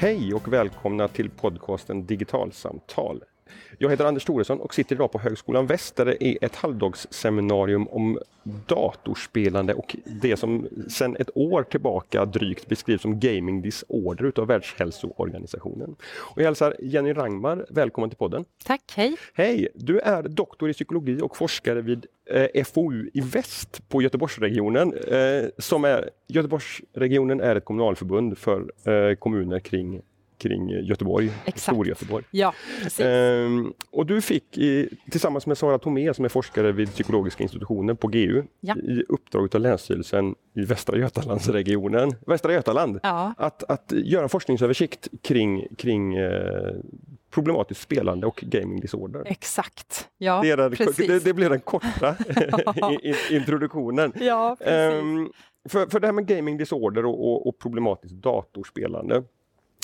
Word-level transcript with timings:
Hej 0.00 0.34
och 0.34 0.52
välkomna 0.52 1.08
till 1.08 1.30
podcasten 1.30 2.06
Digitalsamtal. 2.06 3.22
Jag 3.78 3.90
heter 3.90 4.04
Anders 4.04 4.24
Thoresson 4.24 4.60
och 4.60 4.74
sitter 4.74 4.94
idag 4.94 5.12
på 5.12 5.18
Högskolan 5.18 5.66
Väst 5.66 5.96
där 5.96 6.04
det 6.04 6.24
är 6.24 6.38
ett 6.40 6.56
halvdagsseminarium 6.56 7.88
om 7.88 8.18
datorspelande 8.66 9.74
och 9.74 9.96
det 10.04 10.36
som 10.36 10.68
sedan 10.88 11.16
ett 11.16 11.30
år 11.34 11.62
tillbaka 11.62 12.24
drygt 12.24 12.68
beskrivs 12.68 13.02
som 13.02 13.20
gaming 13.20 13.62
disorder 13.62 14.24
utav 14.24 14.46
Världshälsoorganisationen. 14.46 15.96
Och 16.14 16.40
jag 16.40 16.44
hälsar 16.44 16.76
Jenny 16.78 17.12
Rangmar 17.12 17.66
välkommen 17.70 18.10
till 18.10 18.18
podden. 18.18 18.44
Tack, 18.64 18.92
hej! 18.96 19.16
Hej! 19.34 19.68
Du 19.74 19.98
är 19.98 20.22
doktor 20.22 20.70
i 20.70 20.72
psykologi 20.72 21.20
och 21.20 21.36
forskare 21.36 21.80
vid 21.80 22.06
eh, 22.30 22.64
FoU 22.64 23.10
i 23.14 23.20
Väst 23.20 23.88
på 23.88 24.02
Göteborgsregionen. 24.02 24.94
Eh, 24.94 25.44
som 25.58 25.84
är, 25.84 26.10
Göteborgsregionen 26.28 27.40
är 27.40 27.56
ett 27.56 27.64
kommunalförbund 27.64 28.38
för 28.38 28.72
eh, 28.84 29.14
kommuner 29.14 29.60
kring 29.60 30.00
kring 30.40 30.70
Göteborg, 30.70 31.30
Storgöteborg. 31.54 32.24
Ja, 32.30 32.54
ehm, 32.98 33.72
och 33.90 34.06
du 34.06 34.20
fick 34.20 34.58
i, 34.58 34.88
tillsammans 35.10 35.46
med 35.46 35.58
Sara 35.58 35.78
Tomé 35.78 36.14
som 36.14 36.24
är 36.24 36.28
forskare 36.28 36.72
vid 36.72 36.92
psykologiska 36.92 37.42
institutionen 37.42 37.96
på 37.96 38.08
GU 38.08 38.42
ja. 38.60 38.76
i 38.76 39.04
uppdrag 39.08 39.54
av 39.54 39.60
Länsstyrelsen 39.60 40.34
i 40.54 40.64
Västra 40.64 40.98
Götalandsregionen, 40.98 42.10
Västra 42.26 42.52
Götaland, 42.52 43.00
ja. 43.02 43.34
att, 43.36 43.62
att 43.62 43.92
göra 43.92 44.22
en 44.22 44.28
forskningsöversikt 44.28 45.08
kring, 45.22 45.66
kring 45.76 46.16
eh, 46.16 46.74
problematiskt 47.30 47.80
spelande 47.80 48.26
och 48.26 48.44
gaming 48.46 48.80
disorder. 48.80 49.22
Exakt, 49.26 50.08
ja 50.18 50.40
det, 50.42 50.50
är, 50.50 50.70
precis. 50.70 51.06
Det, 51.06 51.24
det 51.24 51.34
blir 51.34 51.50
den 51.50 51.60
korta 51.60 52.16
introduktionen. 53.30 54.12
Ja, 54.20 54.56
precis. 54.58 55.02
Um, 55.02 55.32
för, 55.68 55.86
för 55.86 56.00
det 56.00 56.06
här 56.06 56.12
med 56.12 56.26
gaming 56.26 56.56
disorder 56.56 57.06
och, 57.06 57.30
och, 57.32 57.46
och 57.48 57.58
problematiskt 57.58 58.14
datorspelande 58.14 59.22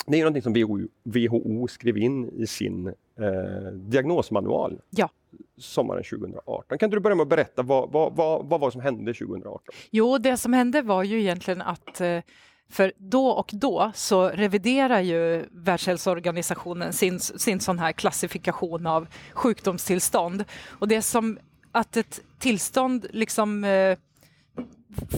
det 0.06 0.16
är 0.16 0.20
någonting 0.20 0.42
som 0.42 0.52
WHO, 0.52 0.78
WHO 1.02 1.68
skrev 1.68 1.98
in 1.98 2.28
i 2.28 2.46
sin 2.46 2.86
eh, 2.86 3.72
diagnosmanual 3.72 4.80
ja. 4.90 5.10
sommaren 5.58 6.04
2018. 6.04 6.78
Kan 6.78 6.90
du 6.90 7.00
börja 7.00 7.14
med 7.14 7.22
att 7.22 7.28
berätta 7.28 7.62
vad, 7.62 7.92
vad, 7.92 8.16
vad, 8.16 8.46
vad 8.46 8.60
var 8.60 8.70
som 8.70 8.80
hände 8.80 9.14
2018? 9.14 9.74
Jo, 9.90 10.18
det 10.18 10.36
som 10.36 10.52
hände 10.52 10.82
var 10.82 11.02
ju 11.02 11.20
egentligen 11.20 11.62
att 11.62 12.00
eh, 12.00 12.20
för 12.68 12.92
då 12.96 13.28
och 13.28 13.50
då 13.52 13.92
så 13.94 14.28
reviderar 14.28 15.00
ju 15.00 15.44
Världshälsoorganisationen 15.50 16.92
sin, 16.92 17.20
sin 17.20 17.60
sån 17.60 17.78
här 17.78 17.92
klassifikation 17.92 18.86
av 18.86 19.06
sjukdomstillstånd. 19.32 20.44
Och 20.68 20.88
det 20.88 20.96
är 20.96 21.00
som 21.00 21.38
att 21.72 21.96
ett 21.96 22.20
tillstånd 22.38 23.06
liksom 23.10 23.64
eh, 23.64 23.98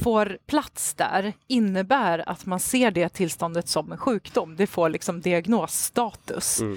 får 0.02 0.38
plats 0.46 0.94
där 0.94 1.32
innebär 1.46 2.28
att 2.28 2.46
man 2.46 2.60
ser 2.60 2.90
det 2.90 3.08
tillståndet 3.08 3.68
som 3.68 3.92
en 3.92 3.98
sjukdom. 3.98 4.56
Det 4.56 4.66
får 4.66 4.88
liksom 4.88 5.20
diagnosstatus. 5.20 6.60
Mm. 6.60 6.76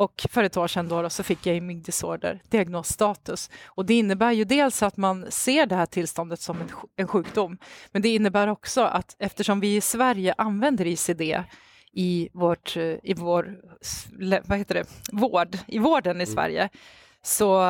Och 0.00 0.26
för 0.30 0.44
ett 0.44 0.56
år 0.56 0.68
sedan 0.68 0.88
då, 0.88 1.10
så 1.10 1.22
fick 1.22 1.42
gaming 1.42 1.82
disorder 1.82 2.40
diagnosstatus. 2.48 3.50
Och 3.66 3.86
det 3.86 3.94
innebär 3.94 4.32
ju 4.32 4.44
dels 4.44 4.82
att 4.82 4.96
man 4.96 5.26
ser 5.30 5.66
det 5.66 5.74
här 5.74 5.86
tillståndet 5.86 6.40
som 6.40 6.60
en, 6.60 6.68
en 6.96 7.08
sjukdom, 7.08 7.58
men 7.92 8.02
det 8.02 8.08
innebär 8.08 8.48
också 8.48 8.80
att 8.80 9.16
eftersom 9.18 9.60
vi 9.60 9.76
i 9.76 9.80
Sverige 9.80 10.34
använder 10.38 10.86
ICD 10.86 11.22
i, 11.92 12.28
vårt, 12.32 12.76
i 12.76 13.14
vår 13.16 13.56
vad 14.44 14.58
heter 14.58 14.74
det, 14.74 14.84
vård, 15.12 15.58
i 15.66 15.78
vården 15.78 16.20
i 16.20 16.24
mm. 16.24 16.34
Sverige, 16.34 16.68
så 17.22 17.60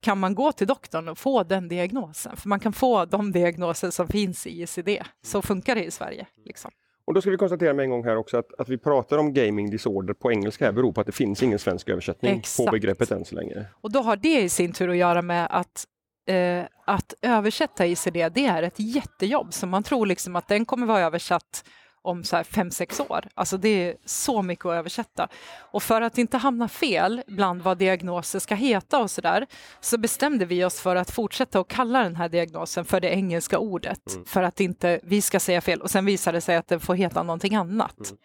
kan 0.00 0.18
man 0.18 0.34
gå 0.34 0.52
till 0.52 0.66
doktorn 0.66 1.08
och 1.08 1.18
få 1.18 1.42
den 1.42 1.68
diagnosen. 1.68 2.36
För 2.36 2.48
man 2.48 2.60
kan 2.60 2.72
få 2.72 3.04
de 3.04 3.32
diagnoser 3.32 3.90
som 3.90 4.08
finns 4.08 4.46
i 4.46 4.62
ICD. 4.62 4.88
Så 5.22 5.42
funkar 5.42 5.74
det 5.74 5.84
i 5.84 5.90
Sverige. 5.90 6.26
Liksom. 6.44 6.70
Och 7.04 7.14
då 7.14 7.20
ska 7.20 7.30
vi 7.30 7.36
konstatera 7.36 7.74
med 7.74 7.82
en 7.82 7.90
gång 7.90 8.04
här 8.04 8.16
också 8.16 8.36
att, 8.36 8.60
att 8.60 8.68
vi 8.68 8.78
pratar 8.78 9.18
om 9.18 9.34
gaming 9.34 9.70
disorder 9.70 10.14
på 10.14 10.32
engelska 10.32 10.64
här 10.64 10.72
beror 10.72 10.92
på 10.92 11.00
att 11.00 11.06
det 11.06 11.12
finns 11.12 11.42
ingen 11.42 11.58
svensk 11.58 11.88
översättning 11.88 12.38
Exakt. 12.38 12.66
på 12.66 12.72
begreppet 12.72 13.10
än 13.10 13.24
så 13.24 13.34
länge. 13.34 13.66
Och 13.80 13.92
då 13.92 14.00
har 14.00 14.16
det 14.16 14.40
i 14.40 14.48
sin 14.48 14.72
tur 14.72 14.88
att 14.90 14.96
göra 14.96 15.22
med 15.22 15.46
att 15.50 15.84
eh, 16.28 16.64
att 16.84 17.14
översätta 17.22 17.86
ICD, 17.86 18.16
det 18.32 18.46
är 18.46 18.62
ett 18.62 18.74
jättejobb. 18.78 19.54
Så 19.54 19.66
man 19.66 19.82
tror 19.82 20.06
liksom 20.06 20.36
att 20.36 20.48
den 20.48 20.64
kommer 20.64 20.86
vara 20.86 21.00
översatt 21.00 21.64
om 22.02 22.24
så 22.24 22.44
fem, 22.44 22.70
sex 22.70 23.00
år. 23.00 23.28
Alltså 23.34 23.56
det 23.56 23.68
är 23.68 23.96
så 24.04 24.42
mycket 24.42 24.66
att 24.66 24.72
översätta. 24.72 25.28
Och 25.58 25.82
för 25.82 26.02
att 26.02 26.18
inte 26.18 26.36
hamna 26.36 26.68
fel 26.68 27.22
bland 27.26 27.62
vad 27.62 27.78
diagnoser 27.78 28.38
ska 28.38 28.54
heta 28.54 28.98
och 28.98 29.10
så 29.10 29.20
där, 29.20 29.46
så 29.80 29.98
bestämde 29.98 30.44
vi 30.44 30.64
oss 30.64 30.80
för 30.80 30.96
att 30.96 31.10
fortsätta 31.10 31.60
att 31.60 31.68
kalla 31.68 32.02
den 32.02 32.16
här 32.16 32.28
diagnosen 32.28 32.84
för 32.84 33.00
det 33.00 33.08
engelska 33.08 33.58
ordet, 33.58 34.14
mm. 34.14 34.24
för 34.24 34.42
att 34.42 34.60
inte 34.60 35.00
vi 35.02 35.22
ska 35.22 35.40
säga 35.40 35.60
fel. 35.60 35.80
Och 35.80 35.90
sen 35.90 36.04
visade 36.04 36.36
det 36.36 36.40
sig 36.40 36.56
att 36.56 36.68
den 36.68 36.80
får 36.80 36.94
heta 36.94 37.22
någonting 37.22 37.54
annat. 37.54 37.98
Mm. 37.98 38.18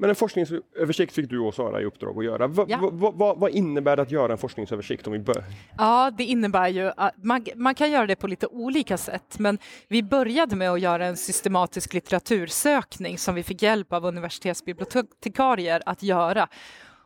Men 0.00 0.10
en 0.10 0.16
forskningsöversikt 0.16 1.12
fick 1.12 1.30
du 1.30 1.38
och 1.38 1.54
Sara 1.54 1.80
i 1.80 1.84
uppdrag 1.84 2.18
att 2.18 2.24
göra. 2.24 2.46
Va, 2.46 2.64
ja. 2.68 2.90
va, 2.92 3.10
va, 3.10 3.34
vad 3.34 3.50
innebär 3.50 3.96
det 3.96 4.02
att 4.02 4.10
göra 4.10 4.32
en 4.32 4.38
forskningsöversikt? 4.38 5.06
Om 5.06 5.12
vi 5.12 5.18
bör... 5.18 5.44
Ja, 5.78 6.10
det 6.18 6.24
innebär 6.24 6.68
ju 6.68 6.90
att 6.96 7.24
man, 7.24 7.46
man, 7.54 7.74
kan 7.74 7.90
göra 7.90 8.06
det 8.06 8.16
på 8.16 8.26
lite 8.26 8.46
olika 8.46 8.96
sätt, 8.96 9.38
men 9.38 9.58
vi 9.88 10.02
började 10.02 10.56
med 10.56 10.70
att 10.70 10.80
göra 10.80 11.06
en 11.06 11.16
systematisk 11.16 11.94
litteratursökning 11.94 13.18
som 13.18 13.34
vi 13.34 13.42
fick 13.42 13.62
hjälp 13.62 13.92
av 13.92 14.04
universitetsbibliotekarier 14.04 15.82
att 15.86 16.02
göra. 16.02 16.48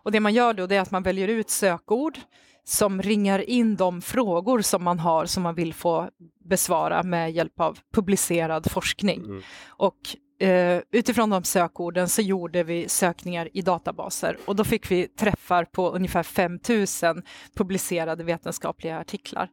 Och 0.02 0.12
det 0.12 0.20
man 0.20 0.34
gör 0.34 0.54
då 0.54 0.62
är 0.62 0.80
att 0.80 0.90
man 0.90 1.02
väljer 1.02 1.28
ut 1.28 1.50
sökord 1.50 2.18
som 2.64 3.02
ringar 3.02 3.50
in 3.50 3.76
de 3.76 4.02
frågor 4.02 4.60
som 4.60 4.84
man 4.84 4.98
har 4.98 5.26
som 5.26 5.42
man 5.42 5.54
vill 5.54 5.74
få 5.74 6.08
besvara 6.44 7.02
med 7.02 7.32
hjälp 7.32 7.60
av 7.60 7.78
publicerad 7.94 8.70
forskning. 8.70 9.24
Mm. 9.24 9.42
Och 9.68 9.98
Uh, 10.42 10.80
utifrån 10.90 11.30
de 11.30 11.44
sökorden 11.44 12.08
så 12.08 12.22
gjorde 12.22 12.62
vi 12.62 12.88
sökningar 12.88 13.48
i 13.52 13.62
databaser 13.62 14.36
och 14.44 14.56
då 14.56 14.64
fick 14.64 14.90
vi 14.90 15.08
träffar 15.08 15.64
på 15.64 15.90
ungefär 15.90 16.22
5000 16.22 17.22
publicerade 17.54 18.24
vetenskapliga 18.24 18.98
artiklar 18.98 19.48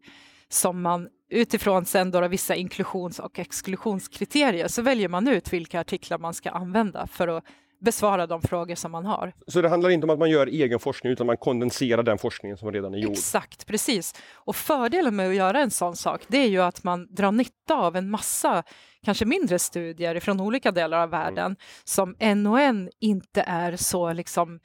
som 0.50 0.82
man 0.82 1.10
utifrån 1.30 1.86
sen 1.86 2.12
då 2.12 2.28
vissa 2.28 2.56
inklusions 2.56 3.20
och 3.20 3.40
exklusionskriterier 3.40 4.68
så 4.68 4.82
väljer 4.82 5.10
man 5.10 5.28
ut 5.28 5.54
vilka 5.54 5.80
artiklar 5.80 6.18
man 6.18 6.34
ska 6.34 6.50
använda 6.50 7.08
för 7.08 7.28
att 7.28 7.44
besvara 7.82 8.28
de 8.28 8.42
frågor 8.42 8.76
som 8.76 8.92
man 8.92 9.06
har. 9.06 9.34
Så 9.48 9.62
det 9.62 9.70
handlar 9.70 9.90
inte 9.90 10.06
om 10.06 10.10
att 10.10 10.20
man 10.20 10.30
gör 10.30 10.48
egen 10.48 10.80
forskning 10.80 11.14
utan 11.14 11.28
man 11.28 11.38
kondenserar 11.38 12.04
den 12.04 12.18
forskningen 12.18 12.58
som 12.58 12.72
redan 12.72 12.94
är 12.94 12.98
gjord? 12.98 13.12
Exakt, 13.12 13.68
precis. 13.68 14.16
Och 14.34 14.56
fördelen 14.56 15.16
med 15.16 15.30
att 15.30 15.36
göra 15.36 15.60
en 15.60 15.72
sån 15.72 15.96
sak 15.96 16.22
det 16.28 16.38
är 16.38 16.48
ju 16.48 16.62
att 16.62 16.84
man 16.84 17.08
drar 17.16 17.32
nytta 17.32 17.76
av 17.76 17.96
en 17.96 18.10
massa 18.10 18.64
kanske 19.04 19.26
mindre 19.26 19.60
studier 19.60 20.20
från 20.20 20.42
olika 20.42 20.72
delar 20.72 20.98
av 20.98 21.10
världen 21.10 21.46
mm. 21.46 21.58
som 21.84 22.16
en 22.20 22.48
och 22.48 22.60
en 22.60 22.90
inte 23.00 23.42
är 23.42 23.76
så 23.76 24.14
liksom 24.14 24.60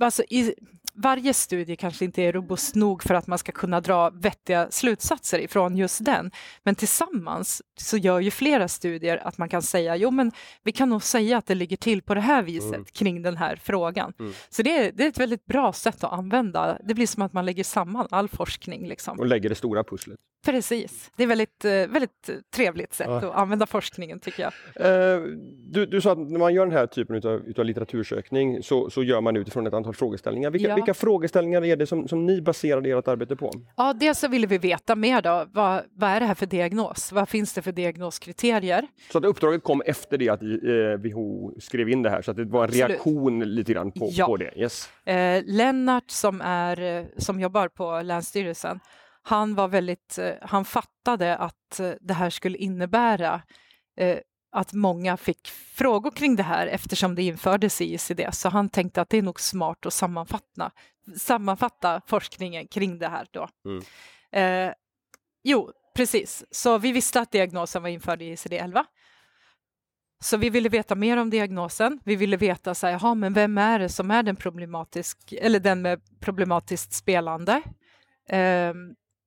alltså 0.00 0.22
i, 0.22 0.54
varje 0.96 1.34
studie 1.34 1.76
kanske 1.76 2.04
inte 2.04 2.22
är 2.22 2.32
robust 2.32 2.74
nog 2.74 3.02
för 3.02 3.14
att 3.14 3.26
man 3.26 3.38
ska 3.38 3.52
kunna 3.52 3.80
dra 3.80 4.10
vettiga 4.10 4.70
slutsatser 4.70 5.38
ifrån 5.38 5.76
just 5.76 6.04
den. 6.04 6.30
Men 6.62 6.74
tillsammans 6.74 7.62
så 7.76 7.96
gör 7.96 8.20
ju 8.20 8.30
flera 8.30 8.68
studier 8.68 9.16
att 9.26 9.38
man 9.38 9.48
kan 9.48 9.62
säga, 9.62 9.96
jo 9.96 10.10
men 10.10 10.32
vi 10.62 10.72
kan 10.72 10.88
nog 10.88 11.02
säga 11.02 11.38
att 11.38 11.46
det 11.46 11.54
ligger 11.54 11.76
till 11.76 12.02
på 12.02 12.14
det 12.14 12.20
här 12.20 12.42
viset 12.42 12.74
mm. 12.74 12.84
kring 12.84 13.22
den 13.22 13.36
här 13.36 13.56
frågan. 13.56 14.12
Mm. 14.18 14.32
Så 14.48 14.62
det 14.62 14.70
är, 14.70 14.92
det 14.92 15.04
är 15.04 15.08
ett 15.08 15.20
väldigt 15.20 15.46
bra 15.46 15.72
sätt 15.72 16.04
att 16.04 16.12
använda. 16.12 16.78
Det 16.84 16.94
blir 16.94 17.06
som 17.06 17.22
att 17.22 17.32
man 17.32 17.46
lägger 17.46 17.64
samman 17.64 18.06
all 18.10 18.28
forskning. 18.28 18.88
Liksom. 18.88 19.18
Och 19.18 19.26
lägger 19.26 19.48
det 19.48 19.54
stora 19.54 19.84
pusslet. 19.84 20.18
Precis, 20.46 21.10
det 21.16 21.22
är 21.22 21.26
väldigt, 21.26 21.64
eh, 21.64 21.70
väldigt 21.70 22.30
trevligt 22.54 22.94
sätt 22.94 23.06
ja. 23.10 23.16
att 23.16 23.34
använda 23.34 23.66
forskningen 23.66 24.18
tycker 24.18 24.42
jag. 24.42 24.52
Uh, 24.86 25.22
du, 25.68 25.86
du 25.86 26.00
sa 26.00 26.12
att 26.12 26.18
när 26.18 26.38
man 26.38 26.54
gör 26.54 26.66
den 26.66 26.74
här 26.76 26.86
typen 26.86 27.16
av 27.56 27.64
litteratursökning 27.64 28.62
så, 28.62 28.90
så 28.90 29.02
gör 29.02 29.20
man 29.20 29.36
utifrån 29.36 29.66
ett 29.66 29.74
antal 29.74 29.94
frågeställningar. 29.94 30.50
Vilka, 30.50 30.68
ja. 30.68 30.74
vilka 30.74 30.94
frågeställningar 30.94 31.64
är 31.64 31.76
det 31.76 31.86
som, 31.86 32.08
som 32.08 32.26
ni 32.26 32.40
baserade 32.40 32.90
ert 32.90 33.08
arbete 33.08 33.36
på? 33.36 33.50
Ja, 33.76 33.92
dels 33.92 34.18
så 34.18 34.28
ville 34.28 34.46
vi 34.46 34.58
veta 34.58 34.96
mer 34.96 35.22
då. 35.22 35.46
Vad, 35.52 35.82
vad 35.92 36.10
är 36.10 36.20
det 36.20 36.26
här 36.26 36.34
för 36.34 36.46
diagnos? 36.46 37.12
Vad 37.12 37.28
finns 37.28 37.54
det 37.54 37.62
för 37.62 37.72
diagnoskriterier? 37.72 38.86
Så 39.12 39.18
att 39.18 39.24
uppdraget 39.24 39.62
kom 39.62 39.82
efter 39.86 40.18
det 40.18 40.28
att 40.28 40.42
eh, 40.42 41.10
WHO 41.10 41.54
skrev 41.60 41.88
in 41.88 42.02
det 42.02 42.10
här, 42.10 42.22
så 42.22 42.30
att 42.30 42.36
det 42.36 42.44
var 42.44 42.60
en 42.60 42.64
Absolut. 42.64 42.88
reaktion 42.88 43.40
lite 43.40 43.72
grann 43.72 43.92
på, 43.92 44.08
ja. 44.12 44.26
på 44.26 44.36
det? 44.36 44.52
Yes. 44.56 44.88
Eh, 45.04 45.42
Lennart 45.46 46.10
som, 46.10 46.40
är, 46.40 46.98
eh, 46.98 47.04
som 47.16 47.40
jobbar 47.40 47.68
på 47.68 48.02
Länsstyrelsen, 48.02 48.80
han 49.28 49.54
var 49.54 49.68
väldigt, 49.68 50.18
eh, 50.18 50.34
han 50.42 50.64
fattade 50.64 51.36
att 51.36 51.80
eh, 51.80 51.92
det 52.00 52.14
här 52.14 52.30
skulle 52.30 52.58
innebära 52.58 53.42
eh, 53.96 54.18
att 54.52 54.72
många 54.72 55.16
fick 55.16 55.48
frågor 55.48 56.10
kring 56.10 56.36
det 56.36 56.42
här 56.42 56.66
eftersom 56.66 57.14
det 57.14 57.22
infördes 57.22 57.80
i 57.80 57.94
ICD. 57.94 58.20
Så 58.32 58.48
han 58.48 58.68
tänkte 58.68 59.00
att 59.00 59.08
det 59.08 59.18
är 59.18 59.22
nog 59.22 59.40
smart 59.40 59.86
att 59.86 59.92
sammanfatta, 59.92 60.70
sammanfatta 61.18 62.00
forskningen 62.06 62.68
kring 62.68 62.98
det 62.98 63.08
här 63.08 63.26
då. 63.30 63.48
Mm. 63.64 63.82
Eh, 64.32 64.74
jo, 65.44 65.70
precis. 65.94 66.44
Så 66.50 66.78
vi 66.78 66.92
visste 66.92 67.20
att 67.20 67.32
diagnosen 67.32 67.82
var 67.82 67.88
införd 67.88 68.22
i 68.22 68.34
ICD-11. 68.34 68.84
Så 70.20 70.36
vi 70.36 70.50
ville 70.50 70.68
veta 70.68 70.94
mer 70.94 71.16
om 71.16 71.30
diagnosen. 71.30 72.00
Vi 72.04 72.16
ville 72.16 72.36
veta 72.36 72.74
så 72.74 72.86
här, 72.86 72.92
jaha, 72.92 73.14
men 73.14 73.32
vem 73.32 73.58
är 73.58 73.78
det 73.78 73.88
som 73.88 74.10
är 74.10 74.22
den 74.22 74.36
problematisk 74.36 75.32
eller 75.32 75.60
den 75.60 75.82
med 75.82 76.00
problematiskt 76.20 76.92
spelande? 76.92 77.62
Eh, 78.28 78.74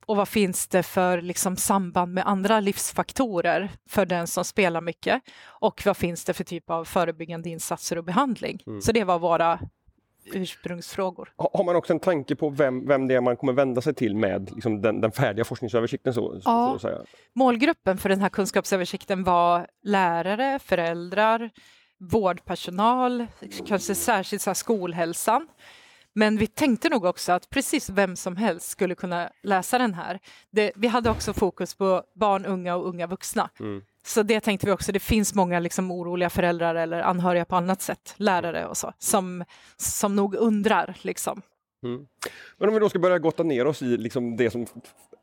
och 0.10 0.16
vad 0.16 0.28
finns 0.28 0.68
det 0.68 0.84
för 0.84 1.22
liksom, 1.22 1.58
samband 1.58 2.14
med 2.14 2.28
andra 2.28 2.60
livsfaktorer 2.60 3.72
för 3.90 4.06
den 4.06 4.28
som 4.28 4.46
spelar 4.46 4.82
mycket 4.82 5.22
och 5.46 5.82
vad 5.86 5.98
finns 5.98 6.26
det 6.26 6.34
för 6.34 6.44
typ 6.44 6.70
av 6.70 6.86
förebyggande 6.86 7.50
insatser 7.50 7.98
och 7.98 8.04
behandling. 8.04 8.64
Mm. 8.68 8.82
Så 8.82 8.92
det 8.92 9.04
var 9.04 9.20
våra 9.20 9.60
ursprungsfrågor. 10.34 11.34
Har 11.36 11.64
man 11.64 11.76
också 11.76 11.94
en 11.94 12.00
tanke 12.00 12.36
på 12.36 12.50
vem, 12.50 12.88
vem 12.88 13.08
det 13.08 13.16
är 13.16 13.22
man 13.22 13.38
kommer 13.38 13.54
vända 13.54 13.82
sig 13.82 13.94
till 13.94 14.16
med 14.16 14.52
liksom 14.52 14.82
den, 14.82 15.02
den 15.02 15.12
färdiga 15.12 15.46
forskningsöversikten? 15.46 16.14
Så, 16.14 16.42
ja. 16.46 16.78
så 16.82 17.04
Målgruppen 17.34 17.98
för 17.98 18.10
den 18.10 18.22
här 18.22 18.30
kunskapsöversikten 18.30 19.24
var 19.24 19.68
lärare, 19.84 20.60
föräldrar, 20.60 21.50
vårdpersonal, 22.00 23.28
kanske 23.68 23.96
särskilt 23.96 24.42
så 24.42 24.54
skolhälsan. 24.54 25.48
Men 26.14 26.38
vi 26.38 26.48
tänkte 26.48 26.90
nog 26.90 27.06
också 27.06 27.32
att 27.32 27.50
precis 27.50 27.90
vem 27.90 28.16
som 28.16 28.38
helst 28.38 28.70
skulle 28.70 28.96
kunna 28.96 29.30
läsa 29.44 29.78
den 29.78 29.94
här. 29.94 30.20
Det, 30.52 30.72
vi 30.76 30.88
hade 30.88 31.10
också 31.10 31.34
fokus 31.34 31.76
på 31.76 32.04
barn, 32.16 32.46
unga 32.46 32.76
och 32.76 32.88
unga 32.88 33.08
vuxna. 33.08 33.50
Mm. 33.60 33.82
Så 34.06 34.24
det 34.24 34.40
tänkte 34.40 34.66
vi 34.66 34.72
också, 34.72 34.92
det 34.92 35.00
finns 35.00 35.36
många 35.36 35.60
liksom 35.60 35.92
oroliga 35.92 36.30
föräldrar 36.30 36.76
eller 36.76 37.02
anhöriga 37.02 37.46
på 37.46 37.56
annat 37.56 37.82
sätt, 37.82 38.14
lärare 38.18 38.66
och 38.66 38.78
så, 38.78 38.94
som, 38.98 39.44
som 39.78 40.16
nog 40.16 40.36
undrar. 40.36 40.98
Liksom. 41.02 41.42
Mm. 41.84 42.06
Men 42.58 42.70
om 42.70 42.74
vi 42.74 42.80
då 42.80 42.90
ska 42.90 43.00
börja 43.00 43.20
gotta 43.20 43.44
ner 43.44 43.68
oss 43.68 43.82
i 43.82 43.98
liksom 43.98 44.38
det 44.38 44.52
som 44.52 44.66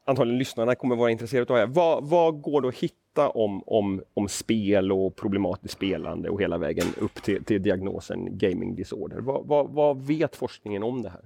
antagligen 0.06 0.38
lyssnarna 0.38 0.74
kommer 0.74 0.96
vara 0.96 1.10
intresserade 1.10 1.52
av. 1.52 1.58
Här. 1.58 1.66
Vad, 1.66 2.08
vad 2.08 2.40
går 2.40 2.60
det 2.60 2.68
att 2.68 2.74
hitta 2.74 3.28
om, 3.28 3.62
om, 3.66 4.02
om 4.14 4.28
spel 4.28 4.92
och 4.92 5.16
problematiskt 5.16 5.74
spelande 5.74 6.30
och 6.30 6.40
hela 6.40 6.58
vägen 6.58 6.86
upp 7.00 7.22
till, 7.22 7.44
till 7.44 7.62
diagnosen 7.62 8.38
gaming 8.38 8.74
disorder? 8.74 9.18
Vad, 9.20 9.46
vad, 9.46 9.70
vad 9.70 10.06
vet 10.06 10.36
forskningen 10.36 10.82
om 10.82 11.02
det 11.02 11.10
här? 11.10 11.20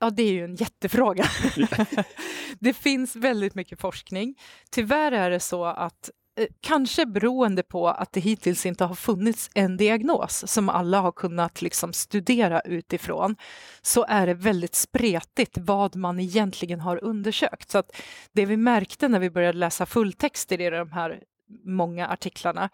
Ja, 0.00 0.10
det 0.10 0.22
är 0.22 0.32
ju 0.32 0.44
en 0.44 0.54
jättefråga. 0.54 1.24
det 2.58 2.72
finns 2.72 3.16
väldigt 3.16 3.54
mycket 3.54 3.80
forskning. 3.80 4.34
Tyvärr 4.70 5.12
är 5.12 5.30
det 5.30 5.40
så 5.40 5.64
att 5.64 6.10
Eh, 6.38 6.46
kanske 6.60 7.06
beroende 7.06 7.62
på 7.62 7.88
att 7.88 8.12
det 8.12 8.20
hittills 8.20 8.66
inte 8.66 8.84
har 8.84 8.94
funnits 8.94 9.50
en 9.54 9.76
diagnos 9.76 10.52
som 10.52 10.68
alla 10.68 11.00
har 11.00 11.12
kunnat 11.12 11.62
liksom 11.62 11.92
studera 11.92 12.60
utifrån, 12.60 13.36
så 13.82 14.04
är 14.08 14.26
det 14.26 14.34
väldigt 14.34 14.74
spretigt 14.74 15.58
vad 15.58 15.96
man 15.96 16.20
egentligen 16.20 16.80
har 16.80 17.04
undersökt. 17.04 17.70
Så 17.70 17.78
att 17.78 17.96
det 18.32 18.46
vi 18.46 18.56
märkte 18.56 19.08
när 19.08 19.18
vi 19.18 19.30
började 19.30 19.58
läsa 19.58 19.86
fulltexter 19.86 20.60
i 20.60 20.70
de 20.70 20.92
här 20.92 21.22
många 21.64 22.08
artiklarna, 22.08 22.68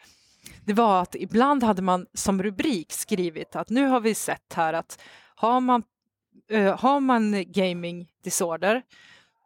det 0.65 0.73
var 0.73 1.03
att 1.03 1.15
ibland 1.15 1.63
hade 1.63 1.83
man 1.83 2.07
som 2.15 2.43
rubrik 2.43 2.93
skrivit 2.93 3.57
att 3.57 3.71
nu 3.71 3.87
har 3.87 4.01
vi 4.01 4.15
sett 4.15 4.53
här 4.55 4.73
att 4.73 5.01
har 5.35 5.61
man, 5.61 5.83
uh, 6.53 6.79
har 6.79 7.01
man 7.01 7.45
gaming 7.47 8.09
disorder 8.25 8.83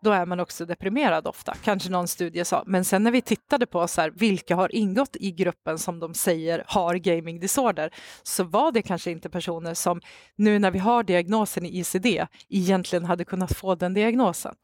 då 0.03 0.11
är 0.11 0.27
man 0.27 0.41
också 0.41 0.67
deprimerad 0.67 1.27
ofta, 1.27 1.55
kanske 1.65 1.91
någon 1.91 2.09
studie 2.09 2.45
sa. 2.45 2.62
Men 2.67 2.85
sen 2.85 3.03
när 3.03 3.11
vi 3.11 3.23
tittade 3.23 3.67
på 3.67 3.89
så 3.89 4.00
här, 4.00 4.11
vilka 4.11 4.56
har 4.56 4.75
ingått 4.75 5.17
i 5.21 5.31
gruppen 5.31 5.79
som 5.79 6.00
de 6.00 6.15
säger 6.15 6.65
har 6.67 6.95
gaming 6.95 7.41
disorder, 7.41 7.91
så 8.23 8.45
var 8.45 8.73
det 8.73 8.83
kanske 8.83 9.11
inte 9.11 9.31
personer 9.31 9.75
som 9.75 10.00
nu 10.37 10.59
när 10.59 10.71
vi 10.71 10.79
har 10.79 11.03
diagnosen 11.03 11.67
i 11.67 11.81
ICD 11.81 12.06
egentligen 12.49 13.05
hade 13.05 13.25
kunnat 13.25 13.53
få 13.53 13.75
den 13.75 13.95
diagnosen. 13.95 14.55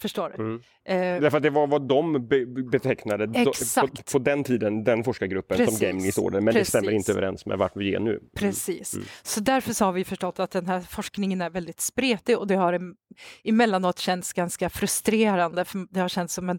Förstår 0.00 0.34
du? 0.36 0.42
Mm. 0.42 0.60
Eh, 0.84 1.22
Därför 1.22 1.36
att 1.36 1.42
det 1.42 1.50
var 1.50 1.66
vad 1.66 1.88
de 1.88 2.28
be 2.28 2.46
betecknade 2.46 3.28
på, 3.28 3.52
på, 4.12 4.18
den 4.18 4.44
tiden, 4.44 4.84
den 4.84 5.04
forskargruppen 5.04 5.56
Precis. 5.56 5.78
som 5.78 5.86
gaming 5.86 6.04
disorder, 6.04 6.40
men 6.40 6.54
Precis. 6.54 6.72
det 6.72 6.78
stämmer 6.78 6.92
inte 6.92 7.12
överens 7.12 7.46
med 7.46 7.58
vart 7.58 7.76
vi 7.76 7.94
är 7.94 8.00
nu. 8.00 8.10
Mm. 8.10 8.22
Precis, 8.36 8.94
mm. 8.94 9.06
så 9.22 9.40
därför 9.40 9.72
så 9.72 9.84
har 9.84 9.92
vi 9.92 10.04
förstått 10.04 10.40
att 10.40 10.50
den 10.50 10.66
här 10.66 10.80
forskningen 10.80 11.40
är 11.40 11.50
väldigt 11.50 11.80
spretig 11.80 12.38
och 12.38 12.46
det 12.46 12.54
har 12.54 12.80
emellanåt 13.44 13.98
känts 13.98 14.32
ganska 14.32 14.70
frustrerande, 14.70 15.64
för 15.64 15.86
det 15.90 16.00
har 16.00 16.08
känts 16.08 16.34
som 16.34 16.50
en 16.50 16.58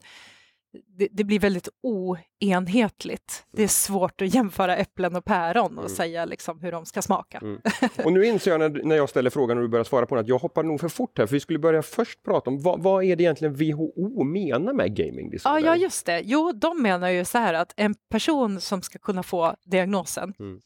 det, 0.98 1.08
det, 1.12 1.24
blir 1.24 1.40
väldigt 1.40 1.70
oenhetligt. 1.84 3.46
Det 3.52 3.64
är 3.64 3.68
svårt 3.68 4.22
att 4.22 4.34
jämföra 4.34 4.76
äpplen 4.76 5.16
och 5.16 5.26
päron 5.26 5.78
och 5.78 5.84
mm. 5.84 5.96
säga 5.96 6.26
liksom 6.26 6.60
hur 6.60 6.72
de 6.72 6.86
ska 6.86 7.02
smaka. 7.02 7.38
Mm. 7.38 7.62
Och 8.06 8.14
nu 8.14 8.26
inser 8.26 8.52
jag 8.52 8.60
när, 8.60 8.84
när 8.84 8.96
jag 8.96 9.10
ställer 9.10 9.30
frågan 9.30 9.58
och 9.58 9.64
du 9.64 9.70
börjar 9.70 9.84
svara 9.84 10.06
på 10.06 10.16
den 10.16 10.22
att 10.22 10.28
jag 10.28 10.38
hoppar 10.38 10.64
nog 10.64 10.80
för 10.80 10.90
fort 10.90 11.18
här, 11.18 11.26
för 11.26 11.34
vi 11.34 11.40
skulle 11.40 11.60
börja 11.60 11.82
först 11.82 12.24
prata 12.24 12.50
om 12.50 12.62
vad, 12.62 12.84
vad 12.84 13.04
är 13.04 13.16
det 13.16 13.24
egentligen 13.24 13.54
WHO 13.54 14.24
menar 14.24 14.74
med 14.74 14.96
gaming 14.96 15.30
disorder? 15.30 15.60
Ja, 15.60 15.66
ja, 15.66 15.76
just 15.76 16.06
det. 16.06 16.22
Jo, 16.26 16.52
de 16.52 16.82
menar 16.82 17.10
ju 17.10 17.26
så 17.26 17.38
här 17.38 17.54
att 17.54 17.74
en 17.76 17.96
person 18.10 18.62
som 18.62 18.82
ska 18.82 19.00
kunna 19.00 19.24
få 19.24 19.56
diagnosen 19.66 20.34
mm 20.40 20.62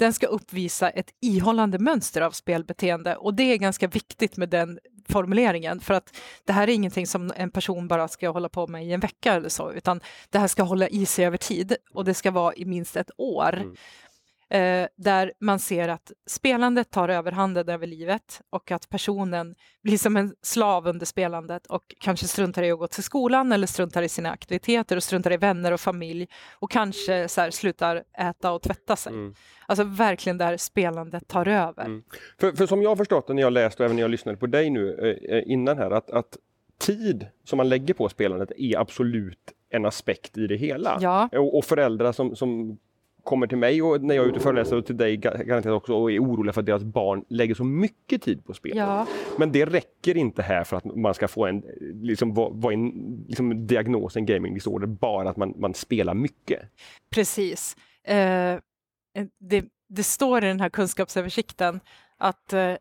den 0.00 0.12
ska 0.12 0.26
uppvisa 0.26 0.90
ett 0.90 1.10
ihållande 1.20 1.78
mönster 1.78 2.20
av 2.20 2.30
spelbeteende 2.30 3.16
och 3.16 3.34
det 3.34 3.42
är 3.42 3.56
ganska 3.56 3.86
viktigt 3.86 4.36
med 4.36 4.48
den 4.48 4.78
formuleringen 5.08 5.80
för 5.80 5.94
att 5.94 6.16
det 6.44 6.52
här 6.52 6.68
är 6.68 6.72
ingenting 6.72 7.06
som 7.06 7.32
en 7.36 7.50
person 7.50 7.88
bara 7.88 8.08
ska 8.08 8.30
hålla 8.30 8.48
på 8.48 8.66
med 8.66 8.86
i 8.86 8.92
en 8.92 9.00
vecka 9.00 9.32
eller 9.34 9.48
så, 9.48 9.72
utan 9.72 10.00
det 10.30 10.38
här 10.38 10.48
ska 10.48 10.62
hålla 10.62 10.88
i 10.88 11.06
sig 11.06 11.24
över 11.24 11.36
tid 11.36 11.76
och 11.92 12.04
det 12.04 12.14
ska 12.14 12.30
vara 12.30 12.54
i 12.54 12.64
minst 12.64 12.96
ett 12.96 13.10
år. 13.16 13.54
Mm 13.56 13.76
eh, 14.50 14.86
där 14.96 15.32
man 15.40 15.58
ser 15.58 15.88
att 15.88 16.12
spelandet 16.26 16.90
tar 16.90 17.08
överhanden 17.08 17.68
över 17.68 17.86
livet 17.86 18.40
och 18.50 18.70
att 18.70 18.88
personen 18.88 19.54
blir 19.82 19.98
som 19.98 20.16
en 20.16 20.34
slav 20.42 20.86
under 20.86 21.06
spelandet 21.06 21.66
och 21.66 21.94
kanske 22.00 22.26
struntar 22.26 22.62
i 22.62 22.70
att 22.70 22.78
gå 22.78 22.86
till 22.86 23.02
skolan 23.02 23.52
eller 23.52 23.66
struntar 23.66 24.02
i 24.02 24.08
sina 24.08 24.30
aktiviteter 24.30 24.96
och 24.96 25.02
struntar 25.02 25.32
i 25.32 25.36
vänner 25.36 25.72
och 25.72 25.80
familj 25.80 26.28
och 26.52 26.70
kanske 26.70 27.28
så 27.28 27.40
här, 27.40 27.50
slutar 27.50 28.04
äta 28.18 28.52
och 28.52 28.62
tvätta 28.62 28.96
sig. 28.96 29.12
Mm. 29.12 29.34
Alltså 29.66 29.84
verkligen 29.84 30.38
där 30.38 30.56
spelandet 30.56 31.28
tar 31.28 31.48
över. 31.48 31.84
Mm. 31.84 32.02
För, 32.40 32.52
för, 32.52 32.66
som 32.66 32.82
jag 32.82 32.90
har 32.90 32.96
förstått 32.96 33.26
det 33.26 33.34
när 33.34 33.42
jag 33.42 33.52
läst 33.52 33.80
och 33.80 33.84
även 33.84 33.96
när 33.96 34.02
jag 34.02 34.10
lyssnade 34.10 34.38
på 34.38 34.46
dig 34.46 34.70
nu 34.70 34.94
eh, 34.94 35.36
eh, 35.36 35.42
innan 35.46 35.78
här 35.78 35.90
att, 35.90 36.10
att 36.10 36.36
tid 36.78 37.26
som 37.44 37.56
man 37.56 37.68
lägger 37.68 37.94
på 37.94 38.08
spelandet 38.08 38.52
är 38.56 38.78
absolut 38.78 39.52
en 39.70 39.86
aspekt 39.86 40.38
i 40.38 40.46
det 40.46 40.56
hela. 40.56 40.98
Ja. 41.00 41.28
Och, 41.32 41.58
och 41.58 41.64
föräldrar 41.64 42.12
som, 42.12 42.36
som 42.36 42.78
kommer 43.30 43.46
till 43.46 43.58
mig 43.58 43.82
och 43.82 44.02
när 44.02 44.14
jag 44.14 44.24
är 44.24 44.28
ute 44.28 44.36
och 44.36 44.42
föreläser 44.42 44.76
och 44.76 44.86
till 44.86 44.96
dig 44.96 45.16
garanterat 45.16 45.66
också 45.66 45.94
och 45.94 46.12
är 46.12 46.18
oroliga 46.18 46.52
för 46.52 46.60
att 46.60 46.66
deras 46.66 46.82
barn 46.82 47.24
lägger 47.28 47.54
så 47.54 47.64
mycket 47.64 48.22
tid 48.22 48.44
på 48.44 48.54
spel. 48.54 48.76
Ja. 48.76 49.06
Men 49.38 49.52
det 49.52 49.64
räcker 49.64 50.16
inte 50.16 50.42
här 50.42 50.64
för 50.64 50.76
att 50.76 50.84
man 50.84 51.14
ska 51.14 51.28
få 51.28 51.46
en, 51.46 51.64
liksom, 52.02 52.34
vad 52.34 52.72
en 52.72 53.24
liksom, 53.28 53.66
diagnos, 53.66 54.16
en 54.16 54.26
gaming 54.26 54.54
disorder, 54.54 54.86
bara 54.86 55.30
att 55.30 55.36
man, 55.36 55.54
man 55.58 55.74
spelar 55.74 56.14
mycket. 56.14 56.60
Precis. 57.10 57.76
Eh, 58.04 58.58
det, 59.38 59.64
det, 59.88 60.02
står 60.02 60.44
i 60.44 60.46
den 60.46 60.60
här 60.60 60.70
kunskapsöversikten 60.70 61.80
att 62.18 62.52
eh, 62.52 62.74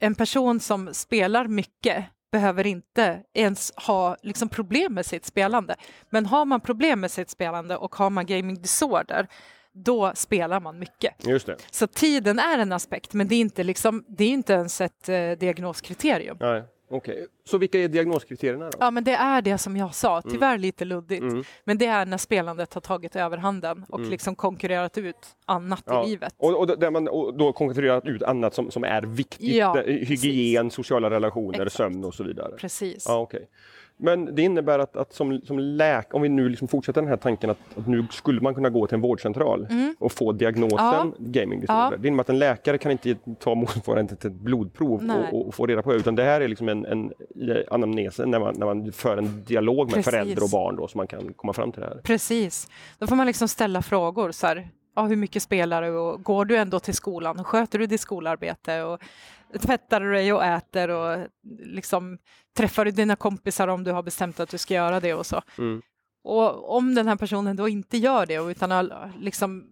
en 0.00 0.14
person 0.14 0.60
som 0.60 0.94
spelar 0.94 1.48
mycket 1.48 2.04
behöver 2.34 2.66
inte 2.66 3.22
ens 3.34 3.72
ha 3.76 4.16
liksom, 4.22 4.48
problem 4.48 4.94
med 4.94 5.06
sitt 5.06 5.24
spelande. 5.24 5.76
Men 6.10 6.26
har 6.26 6.44
man 6.44 6.60
problem 6.60 7.00
med 7.00 7.10
sitt 7.10 7.30
spelande 7.30 7.76
och 7.76 7.94
har 7.94 8.10
man 8.10 8.26
gaming 8.26 8.62
disorder 8.62 9.26
då 9.72 10.12
spelar 10.14 10.60
man 10.60 10.78
mycket. 10.78 11.26
Så 11.70 11.86
tiden 11.86 12.38
är 12.38 12.58
en 12.58 12.72
aspekt, 12.72 13.12
men 13.12 13.28
det 13.28 13.34
är 13.34 13.40
inte, 13.40 13.62
liksom, 13.62 14.04
det 14.08 14.24
är 14.24 14.28
inte 14.28 14.52
ens 14.52 14.80
ett 14.80 15.08
eh, 15.08 15.30
diagnoskriterium. 15.30 16.36
Nej. 16.40 16.62
Okay. 16.88 17.26
Så 17.44 17.58
vilka 17.58 17.78
är 17.78 17.88
diagnoskriterierna? 17.88 18.70
Då? 18.70 18.78
Ja, 18.80 18.90
men 18.90 19.04
det 19.04 19.14
är 19.14 19.42
det 19.42 19.58
som 19.58 19.76
jag 19.76 19.94
sa, 19.94 20.18
mm. 20.18 20.30
tyvärr 20.30 20.48
mm. 20.48 20.60
lite 20.60 20.84
luddigt. 20.84 21.22
Mm. 21.22 21.44
Men 21.64 21.78
det 21.78 21.86
är 21.86 22.06
när 22.06 22.18
spelandet 22.18 22.74
har 22.74 22.80
tagit 22.80 23.16
överhanden 23.16 23.84
och 23.88 23.98
mm. 23.98 24.10
liksom 24.10 24.36
konkurrerat 24.36 24.98
ut 24.98 25.36
annat 25.44 25.82
ja. 25.86 26.04
i 26.04 26.08
livet. 26.08 26.34
Och, 26.36 26.58
och, 26.58 26.78
där 26.78 26.90
man, 26.90 27.08
och 27.08 27.36
då 27.38 27.52
konkurrerat 27.52 28.06
ut 28.06 28.22
annat 28.22 28.54
som, 28.54 28.70
som 28.70 28.84
är 28.84 29.02
viktigt, 29.02 29.54
ja, 29.54 29.82
hygien, 29.86 30.66
precis. 30.66 30.76
sociala 30.76 31.10
relationer, 31.10 31.60
Exakt. 31.60 31.76
sömn 31.76 32.04
och 32.04 32.14
så 32.14 32.24
vidare. 32.24 32.56
Precis. 32.56 33.04
Ja, 33.08 33.20
okay. 33.20 33.42
Men 33.96 34.34
det 34.34 34.42
innebär 34.42 34.78
att, 34.78 34.96
att 34.96 35.12
som, 35.12 35.40
som 35.40 35.58
läkare, 35.58 36.12
om 36.12 36.22
vi 36.22 36.28
nu 36.28 36.48
liksom 36.48 36.68
fortsätter 36.68 37.00
den 37.00 37.10
här 37.10 37.16
tanken 37.16 37.50
att, 37.50 37.58
att, 37.76 37.86
nu 37.86 38.06
skulle 38.10 38.40
man 38.40 38.54
kunna 38.54 38.70
gå 38.70 38.86
till 38.86 38.94
en 38.94 39.00
vårdcentral 39.00 39.66
mm. 39.70 39.96
och 39.98 40.12
få 40.12 40.32
diagnosen 40.32 40.78
ja. 40.78 41.12
gaming 41.18 41.60
disorder. 41.60 41.90
Ja. 41.90 41.96
Det 41.98 42.08
innebär 42.08 42.20
att 42.20 42.28
en 42.28 42.38
läkare 42.38 42.78
kan 42.78 42.92
inte 42.92 43.16
ta 43.40 43.54
motsvarande 43.54 44.16
till 44.16 44.30
ett 44.30 44.36
blodprov 44.36 45.10
och, 45.32 45.46
och, 45.46 45.54
få 45.54 45.66
reda 45.66 45.82
på 45.82 45.90
det, 45.90 45.96
utan 45.96 46.14
det 46.14 46.24
här 46.24 46.40
är 46.40 46.48
liksom 46.48 46.68
en, 46.68 46.86
en 46.86 47.12
anamnesen 47.70 48.30
när 48.30 48.38
man, 48.38 48.54
när 48.58 48.66
man 48.66 48.92
för 48.92 49.16
en 49.16 49.44
dialog 49.44 49.86
med 49.86 49.94
Precis. 49.94 50.10
förälder 50.10 50.42
och 50.42 50.50
barn 50.50 50.76
då, 50.76 50.88
så 50.88 50.98
man 50.98 51.06
kan 51.06 51.32
komma 51.32 51.52
fram 51.52 51.72
till 51.72 51.80
det 51.80 51.86
här. 51.86 52.00
Precis, 52.04 52.68
då 52.98 53.06
får 53.06 53.16
man 53.16 53.26
liksom 53.26 53.48
ställa 53.48 53.82
frågor. 53.82 54.30
Så 54.30 54.46
här, 54.46 54.68
ja, 54.94 55.06
hur 55.06 55.16
mycket 55.16 55.42
spelar 55.42 55.82
du 55.82 55.90
och 55.90 56.22
går 56.22 56.44
du 56.44 56.56
ändå 56.56 56.80
till 56.80 56.94
skolan 56.94 57.40
och 57.40 57.46
sköter 57.46 57.78
du 57.78 57.86
ditt 57.86 58.00
skolarbete 58.00 58.82
och 58.82 59.00
tvättar 59.60 60.00
du 60.00 60.12
dig 60.12 60.32
och 60.32 60.44
äter 60.44 60.90
och 60.90 61.26
liksom 61.58 62.18
träffar 62.56 62.84
du 62.84 62.90
dina 62.90 63.16
kompisar 63.16 63.68
om 63.68 63.84
du 63.84 63.92
har 63.92 64.02
bestämt 64.02 64.40
att 64.40 64.48
du 64.48 64.58
ska 64.58 64.74
göra 64.74 65.00
det 65.00 65.14
och 65.14 65.26
så. 65.26 65.42
Mm. 65.58 65.82
Och 66.24 66.76
om 66.76 66.94
den 66.94 67.08
här 67.08 67.16
personen 67.16 67.56
då 67.56 67.68
inte 67.68 67.98
gör 67.98 68.26
det 68.26 68.34
utan 68.34 68.70
har 68.70 69.12
liksom 69.20 69.64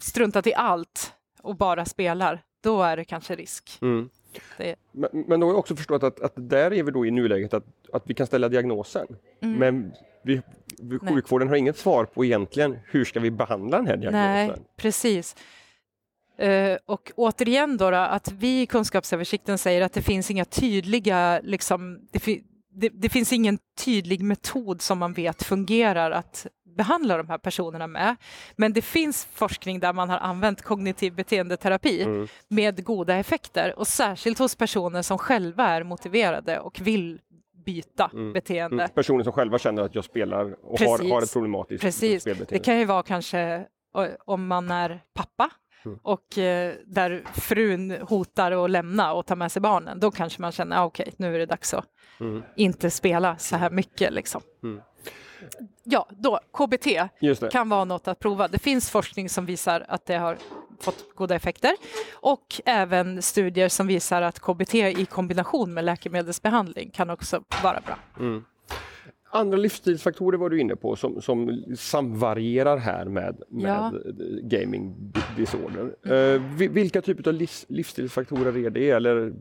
struntat 0.00 0.46
i 0.46 0.54
allt 0.54 1.12
och 1.42 1.56
bara 1.56 1.84
spelar, 1.84 2.42
då 2.62 2.82
är 2.82 2.96
det 2.96 3.04
kanske 3.04 3.36
risk. 3.36 3.78
Mm. 3.80 4.08
Det... 4.56 4.74
Men, 4.92 5.10
men 5.12 5.40
då 5.40 5.46
har 5.46 5.52
jag 5.52 5.58
också 5.58 5.76
förstått 5.76 6.02
att, 6.02 6.20
att 6.20 6.32
där 6.36 6.72
är 6.72 6.82
vi 6.82 6.90
då 6.90 7.06
i 7.06 7.10
nuläget 7.10 7.54
att, 7.54 7.64
att 7.92 8.02
vi 8.06 8.14
kan 8.14 8.26
ställa 8.26 8.48
diagnosen. 8.48 9.06
Mm. 9.40 9.58
Men 9.58 9.92
vi, 10.22 10.40
vi, 10.78 10.98
sjukvården 10.98 11.48
har 11.48 11.56
inget 11.56 11.78
svar 11.78 12.04
på 12.04 12.24
egentligen 12.24 12.78
hur 12.84 13.04
ska 13.04 13.20
vi 13.20 13.30
behandla 13.30 13.76
den 13.76 13.86
här 13.86 13.96
diagnosen. 13.96 14.46
Nej, 14.48 14.52
precis. 14.76 15.36
Uh, 16.42 16.76
och 16.86 17.12
återigen 17.16 17.76
då, 17.76 17.90
då, 17.90 17.96
att 17.96 18.32
vi 18.32 18.60
i 18.62 18.66
kunskapsöversikten 18.66 19.58
säger 19.58 19.82
att 19.82 19.92
det 19.92 20.02
finns 20.02 20.30
inga 20.30 20.44
tydliga, 20.44 21.40
liksom, 21.42 22.00
det, 22.10 22.18
fi 22.18 22.44
det, 22.72 22.88
det, 22.88 23.08
finns 23.08 23.32
ingen 23.32 23.58
tydlig 23.84 24.22
metod 24.22 24.82
som 24.82 24.98
man 24.98 25.12
vet 25.12 25.42
fungerar 25.42 26.10
att 26.10 26.46
behandla 26.78 27.16
de 27.16 27.28
här 27.28 27.38
personerna 27.38 27.86
med. 27.86 28.16
Men 28.56 28.72
det 28.72 28.82
finns 28.82 29.24
forskning 29.24 29.80
där 29.80 29.92
man 29.92 30.08
har 30.10 30.18
använt 30.18 30.62
kognitiv 30.62 31.14
beteendeterapi 31.14 32.02
mm. 32.02 32.28
med 32.48 32.84
goda 32.84 33.14
effekter 33.16 33.78
och 33.78 33.86
särskilt 33.86 34.38
hos 34.38 34.56
personer 34.56 35.02
som 35.02 35.18
själva 35.18 35.66
är 35.66 35.82
motiverade 35.82 36.60
och 36.60 36.80
vill 36.80 37.20
byta 37.66 38.10
mm. 38.12 38.32
beteende. 38.32 38.82
Mm. 38.84 38.94
Personer 38.94 39.24
som 39.24 39.32
själva 39.32 39.58
känner 39.58 39.82
att 39.82 39.94
jag 39.94 40.04
spelar 40.04 40.56
och 40.62 40.78
har, 40.78 41.10
har 41.10 41.22
ett 41.22 41.32
problematiskt 41.32 41.82
Precis. 41.82 42.22
spelbeteende. 42.22 42.54
Det 42.54 42.64
kan 42.64 42.78
ju 42.78 42.84
vara 42.84 43.02
kanske 43.02 43.66
om 44.24 44.46
man 44.46 44.70
är 44.70 45.00
pappa 45.14 45.50
Mm. 45.84 45.98
och 46.02 46.38
eh, 46.38 46.74
där 46.86 47.22
frun 47.34 47.90
hotar 47.90 48.64
att 48.64 48.70
lämna 48.70 49.12
och 49.12 49.26
ta 49.26 49.36
med 49.36 49.52
sig 49.52 49.62
barnen, 49.62 50.00
då 50.00 50.10
kanske 50.10 50.42
man 50.42 50.52
känner, 50.52 50.76
ah, 50.76 50.84
okej, 50.84 51.02
okay, 51.02 51.14
nu 51.16 51.34
är 51.34 51.38
det 51.38 51.46
dags 51.46 51.74
att 51.74 51.84
mm. 52.20 52.42
inte 52.56 52.90
spela 52.90 53.36
så 53.36 53.56
här 53.56 53.70
mycket. 53.70 54.12
Liksom. 54.12 54.42
Mm. 54.62 54.80
Ja, 55.84 56.08
då, 56.10 56.40
KBT 56.52 56.86
kan 57.50 57.68
vara 57.68 57.84
något 57.84 58.08
att 58.08 58.18
prova. 58.18 58.48
Det 58.48 58.58
finns 58.58 58.90
forskning 58.90 59.28
som 59.28 59.46
visar 59.46 59.84
att 59.88 60.06
det 60.06 60.16
har 60.16 60.38
fått 60.80 61.14
goda 61.14 61.34
effekter 61.34 61.72
och 62.12 62.60
även 62.64 63.22
studier 63.22 63.68
som 63.68 63.86
visar 63.86 64.22
att 64.22 64.40
KBT 64.40 64.74
i 64.74 65.06
kombination 65.10 65.74
med 65.74 65.84
läkemedelsbehandling 65.84 66.90
kan 66.90 67.10
också 67.10 67.42
vara 67.62 67.80
bra. 67.86 67.98
Mm. 68.20 68.44
Andra 69.30 69.56
livsstilsfaktorer 69.56 70.38
var 70.38 70.50
du 70.50 70.60
inne 70.60 70.76
på 70.76 70.96
som, 70.96 71.22
som 71.22 71.64
samvarierar 71.76 72.76
här 72.76 73.04
med, 73.04 73.42
med 73.48 73.70
ja. 73.70 73.92
gaming 74.42 75.12
disorder. 75.36 75.94
Mm. 76.04 76.62
Uh, 76.62 76.70
vilka 76.70 77.02
typer 77.02 77.28
av 77.28 77.34
livs, 77.34 77.66
livsstilsfaktorer 77.68 78.56
är 78.56 78.70
det? 78.70 78.90
Eller 78.90 79.32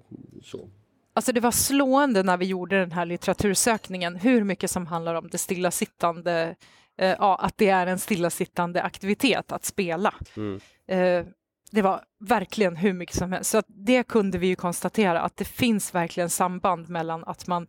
så? 0.43 0.69
Alltså 1.17 1.31
det 1.31 1.39
var 1.39 1.51
slående 1.51 2.23
när 2.23 2.37
vi 2.37 2.45
gjorde 2.45 2.79
den 2.79 2.91
här 2.91 3.05
litteratursökningen 3.05 4.15
hur 4.15 4.43
mycket 4.43 4.71
som 4.71 4.87
handlar 4.87 5.15
om 5.15 5.27
det 5.27 5.37
stillasittande, 5.37 6.55
eh, 6.97 7.15
ja, 7.19 7.35
att 7.35 7.57
det 7.57 7.69
är 7.69 7.87
en 7.87 7.99
stillasittande 7.99 8.83
aktivitet 8.83 9.51
att 9.51 9.65
spela. 9.65 10.13
Mm. 10.35 10.59
Eh, 10.87 11.25
det 11.71 11.81
var 11.81 12.03
verkligen 12.19 12.75
hur 12.75 12.93
mycket 12.93 13.15
som 13.15 13.31
helst. 13.31 13.49
Så 13.49 13.61
det 13.67 14.03
kunde 14.03 14.37
vi 14.37 14.47
ju 14.47 14.55
konstatera 14.55 15.21
att 15.21 15.37
det 15.37 15.45
finns 15.45 15.95
verkligen 15.95 16.29
samband 16.29 16.89
mellan 16.89 17.23
att 17.23 17.47
man 17.47 17.67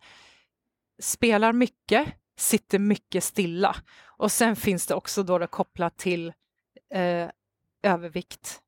spelar 1.03 1.53
mycket, 1.53 2.09
sitter 2.39 2.79
mycket 2.79 3.25
stilla 3.25 3.77
och 4.19 4.33
sen 4.33 4.57
finns 4.57 4.87
det 4.87 4.95
också 4.95 5.23
då 5.23 5.39
det 5.39 5.47
kopplat 5.47 5.97
till 5.97 6.33
eh, 6.95 7.29
övervikt 7.83 8.61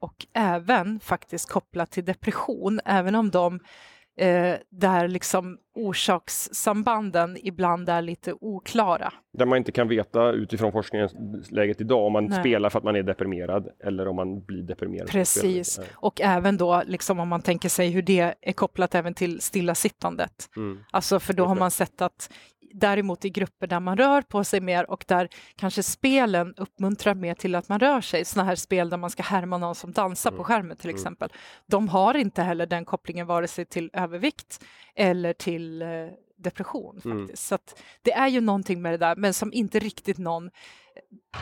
och 0.00 0.26
även 0.32 1.00
faktiskt 1.00 1.48
kopplat 1.48 1.90
till 1.90 2.04
depression, 2.04 2.80
även 2.84 3.14
om 3.14 3.30
de 3.30 3.60
eh, 4.16 4.54
där 4.70 5.08
liksom 5.08 5.58
orsakssambanden 5.76 7.36
ibland 7.42 7.88
är 7.88 8.02
lite 8.02 8.34
oklara. 8.40 9.12
Där 9.32 9.46
man 9.46 9.58
inte 9.58 9.72
kan 9.72 9.88
veta 9.88 10.32
utifrån 10.32 10.72
forskningens 10.72 11.14
läget 11.50 11.80
idag 11.80 12.06
om 12.06 12.12
man 12.12 12.24
Nej. 12.26 12.40
spelar 12.40 12.70
för 12.70 12.78
att 12.78 12.84
man 12.84 12.96
är 12.96 13.02
deprimerad 13.02 13.68
eller 13.84 14.08
om 14.08 14.16
man 14.16 14.44
blir 14.44 14.62
deprimerad. 14.62 15.08
Precis, 15.08 15.80
och 15.94 16.20
även 16.20 16.56
då 16.56 16.82
liksom 16.86 17.20
om 17.20 17.28
man 17.28 17.42
tänker 17.42 17.68
sig 17.68 17.90
hur 17.90 18.02
det 18.02 18.34
är 18.40 18.52
kopplat 18.52 18.94
även 18.94 19.14
till 19.14 19.40
stillasittandet. 19.40 20.50
Mm. 20.56 20.78
Alltså 20.90 21.20
för 21.20 21.32
då 21.32 21.44
har 21.44 21.56
man 21.56 21.70
sett 21.70 22.02
att 22.02 22.30
däremot 22.74 23.24
i 23.24 23.30
grupper 23.30 23.66
där 23.66 23.80
man 23.80 23.96
rör 23.96 24.22
på 24.22 24.44
sig 24.44 24.60
mer 24.60 24.90
och 24.90 25.04
där 25.08 25.28
kanske 25.56 25.82
spelen 25.82 26.54
uppmuntrar 26.56 27.14
mer 27.14 27.34
till 27.34 27.54
att 27.54 27.68
man 27.68 27.80
rör 27.80 28.00
sig, 28.00 28.24
sådana 28.24 28.48
här 28.48 28.56
spel 28.56 28.90
där 28.90 28.96
man 28.96 29.10
ska 29.10 29.22
härma 29.22 29.58
någon 29.58 29.74
som 29.74 29.92
dansar 29.92 30.30
mm. 30.30 30.38
på 30.38 30.44
skärmen 30.44 30.76
till 30.76 30.90
mm. 30.90 30.96
exempel, 30.96 31.32
de 31.66 31.88
har 31.88 32.14
inte 32.14 32.42
heller 32.42 32.66
den 32.66 32.84
kopplingen 32.84 33.26
vare 33.26 33.48
sig 33.48 33.64
till 33.64 33.90
övervikt 33.92 34.64
eller 34.94 35.32
till 35.32 35.65
eh, 35.82 36.08
depression. 36.36 37.00
Mm. 37.04 37.18
faktiskt. 37.18 37.52
Mm. 37.52 37.58
Så 37.60 37.76
det 38.02 38.12
är 38.12 38.28
ju 38.28 38.40
någonting 38.40 38.82
med 38.82 38.92
det 38.92 38.98
där, 38.98 39.16
men 39.16 39.34
som 39.34 39.52
inte 39.52 39.78
riktigt 39.78 40.18
någon 40.18 40.50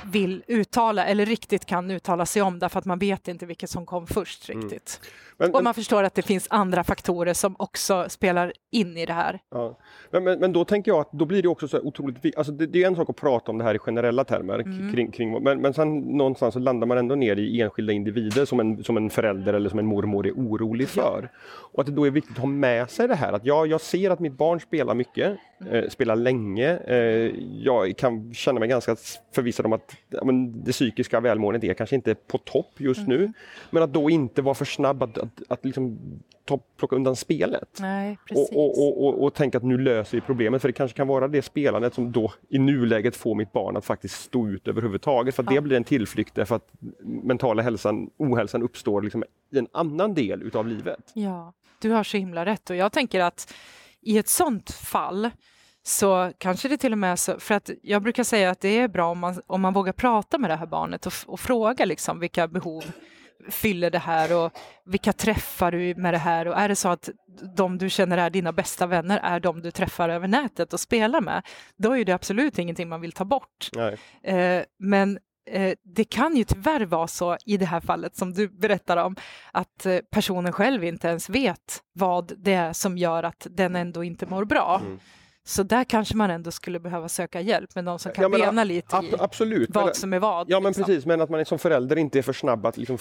vill 0.04 0.42
uttala 0.46 1.04
eller 1.04 1.26
riktigt 1.26 1.66
kan 1.66 1.90
uttala 1.90 2.26
sig 2.26 2.42
om 2.42 2.58
därför 2.58 2.78
att 2.78 2.84
man 2.84 2.98
vet 2.98 3.28
inte 3.28 3.46
vilket 3.46 3.70
som 3.70 3.86
kom 3.86 4.06
först 4.06 4.48
mm. 4.48 4.62
riktigt. 4.62 5.00
Mm. 5.02 5.12
Men, 5.36 5.54
och 5.54 5.64
man 5.64 5.74
förstår 5.74 6.02
att 6.02 6.14
det 6.14 6.22
finns 6.22 6.46
andra 6.50 6.84
faktorer 6.84 7.34
som 7.34 7.56
också 7.58 8.04
spelar 8.08 8.52
in 8.70 8.96
i 8.96 9.06
det 9.06 9.12
här. 9.12 9.40
Ja. 9.50 9.78
Men, 10.10 10.24
men, 10.24 10.38
men, 10.38 10.52
då 10.52 10.64
tänker 10.64 10.90
jag 10.90 11.00
att 11.00 11.12
då 11.12 11.24
blir 11.24 11.42
det 11.42 11.48
också 11.48 11.68
så 11.68 11.80
otroligt 11.80 12.36
alltså 12.36 12.52
det, 12.52 12.66
det, 12.66 12.82
är 12.82 12.86
en 12.86 12.96
sak 12.96 13.10
att 13.10 13.16
prata 13.16 13.50
om 13.50 13.58
det 13.58 13.64
här 13.64 13.74
i 13.74 13.78
generella 13.78 14.24
termer, 14.24 14.58
mm. 14.58 14.92
kring, 14.92 15.10
kring, 15.10 15.42
men, 15.42 15.60
men 15.60 15.74
sen 15.74 15.98
någonstans 15.98 16.54
så 16.54 16.60
landar 16.60 16.86
man 16.86 16.98
ändå 16.98 17.14
ner 17.14 17.36
i 17.36 17.60
enskilda 17.60 17.92
individer 17.92 18.44
som 18.44 18.60
en, 18.60 18.84
som 18.84 18.96
en 18.96 19.10
förälder 19.10 19.54
eller 19.54 19.70
som 19.70 19.78
en 19.78 19.86
mormor 19.86 20.26
är 20.26 20.32
orolig 20.32 20.88
för. 20.88 21.30
Ja. 21.32 21.38
Och 21.72 21.80
att 21.80 21.86
det 21.86 21.92
då 21.92 22.06
är 22.06 22.10
viktigt 22.10 22.36
att 22.36 22.42
ha 22.42 22.48
med 22.48 22.90
sig 22.90 23.08
det 23.08 23.14
här 23.14 23.32
att 23.32 23.44
ja, 23.44 23.66
jag 23.66 23.80
ser 23.80 24.10
att 24.10 24.20
mitt 24.20 24.32
barn 24.36 24.60
spelar 24.60 24.94
mycket. 24.94 25.38
Eh, 25.70 25.88
spelar 25.88 26.16
länge. 26.16 26.76
Eh, 26.76 27.32
jag 27.52 27.96
kan 27.96 28.34
känna 28.34 28.60
mig 28.60 28.68
ganska 28.68 28.96
förvissad 29.34 29.66
om 29.66 29.72
att 29.72 29.96
ja, 30.08 30.24
men 30.24 30.64
det 30.64 30.72
psykiska 30.72 31.20
välmåendet 31.20 31.64
är 31.64 31.74
kanske 31.74 31.96
inte 31.96 32.14
på 32.14 32.38
topp 32.38 32.72
just 32.76 33.06
mm. 33.06 33.18
nu. 33.18 33.32
Men 33.70 33.82
att 33.82 33.92
då 33.92 34.10
inte 34.10 34.42
vara 34.42 34.54
för 34.54 34.64
snabb 34.64 35.02
att, 35.02 35.18
att, 35.18 35.42
att 35.48 35.64
liksom 35.64 35.98
ta, 36.44 36.58
plocka 36.76 36.96
undan 36.96 37.16
spelet. 37.16 37.78
Nej, 37.80 38.18
och, 38.30 38.56
och, 38.56 38.78
och, 38.78 39.06
och, 39.06 39.24
och 39.24 39.34
tänka 39.34 39.58
att 39.58 39.64
nu 39.64 39.78
löser 39.78 40.16
vi 40.16 40.20
problemet. 40.20 40.62
För 40.62 40.68
det 40.68 40.72
kanske 40.72 40.96
kan 40.96 41.08
vara 41.08 41.28
det 41.28 41.42
spelandet 41.42 41.94
som 41.94 42.12
då 42.12 42.32
i 42.48 42.58
nuläget 42.58 43.16
får 43.16 43.34
mitt 43.34 43.52
barn 43.52 43.76
att 43.76 43.84
faktiskt 43.84 44.22
stå 44.22 44.48
ut 44.48 44.68
överhuvudtaget. 44.68 45.34
För 45.34 45.42
att 45.42 45.50
ja. 45.50 45.54
det 45.54 45.60
blir 45.60 45.76
en 45.76 45.84
tillflykt 45.84 46.34
därför 46.34 46.56
att 46.56 46.72
mentala 47.02 47.62
hälsan, 47.62 48.10
ohälsan 48.16 48.62
uppstår 48.62 49.02
liksom 49.02 49.24
i 49.50 49.58
en 49.58 49.68
annan 49.72 50.14
del 50.14 50.42
utav 50.42 50.66
livet. 50.66 51.12
Ja, 51.14 51.52
du 51.78 51.90
har 51.90 52.04
så 52.04 52.16
himla 52.16 52.44
rätt 52.46 52.70
och 52.70 52.76
jag 52.76 52.92
tänker 52.92 53.20
att 53.20 53.54
i 54.00 54.18
ett 54.18 54.28
sånt 54.28 54.70
fall 54.70 55.30
så 55.86 56.32
kanske 56.38 56.68
det 56.68 56.76
till 56.76 56.92
och 56.92 56.98
med 56.98 57.12
är 57.12 57.16
så, 57.16 57.40
för 57.40 57.54
att 57.54 57.70
jag 57.82 58.02
brukar 58.02 58.24
säga 58.24 58.50
att 58.50 58.60
det 58.60 58.78
är 58.78 58.88
bra 58.88 59.10
om 59.10 59.18
man, 59.18 59.40
om 59.46 59.60
man 59.60 59.72
vågar 59.72 59.92
prata 59.92 60.38
med 60.38 60.50
det 60.50 60.56
här 60.56 60.66
barnet 60.66 61.06
och, 61.06 61.12
och 61.26 61.40
fråga 61.40 61.84
liksom 61.84 62.20
vilka 62.20 62.48
behov 62.48 62.84
fyller 63.50 63.90
det 63.90 63.98
här 63.98 64.36
och 64.36 64.52
vilka 64.84 65.12
träffar 65.12 65.72
du 65.72 65.94
med 65.94 66.14
det 66.14 66.18
här 66.18 66.48
och 66.48 66.58
är 66.58 66.68
det 66.68 66.76
så 66.76 66.88
att 66.88 67.10
de 67.56 67.78
du 67.78 67.90
känner 67.90 68.18
är 68.18 68.30
dina 68.30 68.52
bästa 68.52 68.86
vänner 68.86 69.20
är 69.22 69.40
de 69.40 69.60
du 69.60 69.70
träffar 69.70 70.08
över 70.08 70.28
nätet 70.28 70.72
och 70.72 70.80
spelar 70.80 71.20
med, 71.20 71.42
då 71.76 71.96
är 71.96 72.04
det 72.04 72.12
absolut 72.12 72.58
ingenting 72.58 72.88
man 72.88 73.00
vill 73.00 73.12
ta 73.12 73.24
bort. 73.24 73.68
Eh, 74.22 74.62
men 74.78 75.18
eh, 75.50 75.74
det 75.82 76.04
kan 76.04 76.36
ju 76.36 76.44
tyvärr 76.44 76.86
vara 76.86 77.06
så 77.06 77.36
i 77.46 77.56
det 77.56 77.66
här 77.66 77.80
fallet 77.80 78.16
som 78.16 78.32
du 78.32 78.48
berättar 78.48 78.96
om, 78.96 79.16
att 79.52 79.86
eh, 79.86 79.98
personen 80.10 80.52
själv 80.52 80.84
inte 80.84 81.08
ens 81.08 81.30
vet 81.30 81.82
vad 81.92 82.32
det 82.38 82.52
är 82.52 82.72
som 82.72 82.98
gör 82.98 83.22
att 83.22 83.46
den 83.50 83.76
ändå 83.76 84.04
inte 84.04 84.26
mår 84.26 84.44
bra. 84.44 84.80
Mm. 84.84 84.98
Så 85.46 85.62
där 85.62 85.84
kanske 85.84 86.16
man 86.16 86.30
ändå 86.30 86.50
skulle 86.50 86.80
behöva 86.80 87.08
söka 87.08 87.40
hjälp 87.40 87.74
med 87.74 87.84
någon 87.84 87.98
som 87.98 88.12
kan 88.12 88.22
ja, 88.22 88.28
bena 88.28 88.64
lite 88.64 88.96
i 88.96 89.14
absolut, 89.18 89.70
vad 89.74 89.84
men, 89.84 89.94
som 89.94 90.12
är 90.12 90.18
vad. 90.18 90.50
Ja, 90.50 90.60
men 90.60 90.70
liksom. 90.70 90.84
precis, 90.84 91.06
men 91.06 91.20
att 91.20 91.30
man 91.30 91.44
som 91.44 91.58
förälder 91.58 91.96
inte 91.96 92.18
är 92.18 92.22
för 92.22 92.32
snabb 92.32 92.66
att 92.66 92.76
liksom 92.76 92.98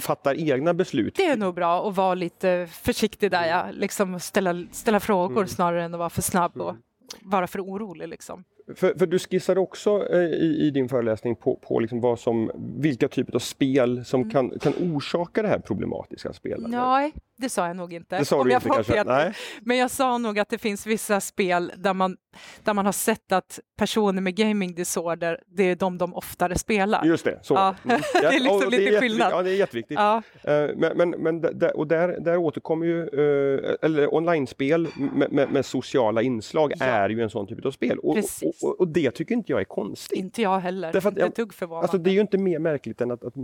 fatta 0.00 0.34
egna 0.34 0.74
beslut. 0.74 1.14
Det 1.16 1.26
är 1.26 1.36
nog 1.36 1.54
bra 1.54 1.88
att 1.88 1.96
vara 1.96 2.14
lite 2.14 2.68
försiktig 2.70 3.30
där, 3.30 3.48
ja. 3.48 3.66
liksom 3.72 4.20
ställa, 4.20 4.64
ställa 4.70 5.00
frågor 5.00 5.36
mm. 5.36 5.48
snarare 5.48 5.84
än 5.84 5.94
att 5.94 5.98
vara 5.98 6.10
för 6.10 6.22
snabb 6.22 6.60
och 6.60 6.70
mm. 6.70 6.82
vara 7.22 7.46
för 7.46 7.60
orolig. 7.60 8.08
Liksom. 8.08 8.44
För, 8.76 8.98
för, 8.98 9.06
du 9.06 9.18
skissar 9.18 9.58
också 9.58 10.08
eh, 10.10 10.18
i, 10.18 10.66
i, 10.66 10.70
din 10.70 10.88
föreläsning 10.88 11.36
på, 11.36 11.56
på 11.56 11.80
liksom 11.80 12.00
vad 12.00 12.18
som, 12.18 12.50
vilka 12.78 13.08
typer 13.08 13.34
av 13.34 13.38
spel 13.38 14.04
som 14.04 14.20
mm. 14.20 14.30
kan, 14.32 14.58
kan 14.58 14.72
orsaka 14.80 15.42
det 15.42 15.48
här 15.48 15.58
problematiska 15.58 16.32
spelandet. 16.32 16.70
Nej, 16.70 17.12
det 17.36 17.48
sa 17.48 17.66
jag 17.66 17.76
nog 17.76 17.92
inte. 17.92 18.18
Det 18.18 18.24
sa 18.24 18.44
du 18.44 18.52
inte 18.52 18.68
kanske? 18.68 19.04
Nej. 19.04 19.32
Men 19.62 19.76
jag 19.76 19.90
sa 19.90 20.18
nog 20.18 20.38
att 20.38 20.48
det 20.48 20.58
finns 20.58 20.86
vissa 20.86 21.20
spel 21.20 21.72
där 21.76 21.94
man, 21.94 22.16
där 22.64 22.74
man 22.74 22.86
har 22.86 22.92
sett 22.92 23.32
att 23.32 23.60
personer 23.78 24.20
med 24.20 24.36
gaming 24.36 24.74
disorder, 24.74 25.40
det 25.46 25.62
är 25.62 25.76
de 25.76 25.98
de 25.98 26.14
oftare 26.14 26.58
spelar. 26.58 27.04
Just 27.04 27.24
det, 27.24 27.38
så. 27.42 27.54
Ja. 27.54 27.74
Mm. 27.84 28.00
det 28.12 28.26
är 28.26 28.40
liksom 28.40 28.70
lite 28.70 28.96
är 28.96 29.00
skillnad. 29.00 29.32
Ja, 29.32 29.42
det 29.42 29.50
är 29.50 29.54
jätteviktigt. 29.54 29.98
Ja. 29.98 30.22
Uh, 30.48 30.76
men, 30.76 30.96
men, 30.96 31.10
men 31.10 31.40
där, 31.40 31.76
och 31.76 31.86
där, 31.86 32.20
där 32.20 32.36
återkommer 32.36 32.86
ju, 32.86 33.02
uh, 33.02 33.76
eller 33.82 34.14
online-spel 34.14 34.88
med, 34.96 35.32
med, 35.32 35.50
med, 35.50 35.66
sociala 35.66 36.22
inslag 36.22 36.72
ja. 36.76 36.84
är 36.84 37.08
ju 37.08 37.22
en 37.22 37.30
sån 37.30 37.46
typ 37.46 37.66
av 37.66 37.70
spel. 37.70 37.98
Och, 37.98 38.18
och, 38.62 38.80
och, 38.80 38.88
det 38.88 39.10
tycker 39.10 39.34
inte 39.34 39.52
jag 39.52 39.60
är 39.60 39.64
konstigt. 39.64 40.18
Inte 40.18 40.42
jag 40.42 40.58
heller, 40.58 40.92
Därför 40.92 41.08
att, 41.08 41.18
inte 41.18 41.42
ett. 41.42 41.62
Alltså, 41.62 41.98
det 41.98 42.10
är 42.10 42.14
ju 42.14 42.20
inte 42.20 42.38
mer 42.38 42.58
märkligt 42.58 43.00
än 43.00 43.10
att, 43.10 43.24
att, 43.24 43.34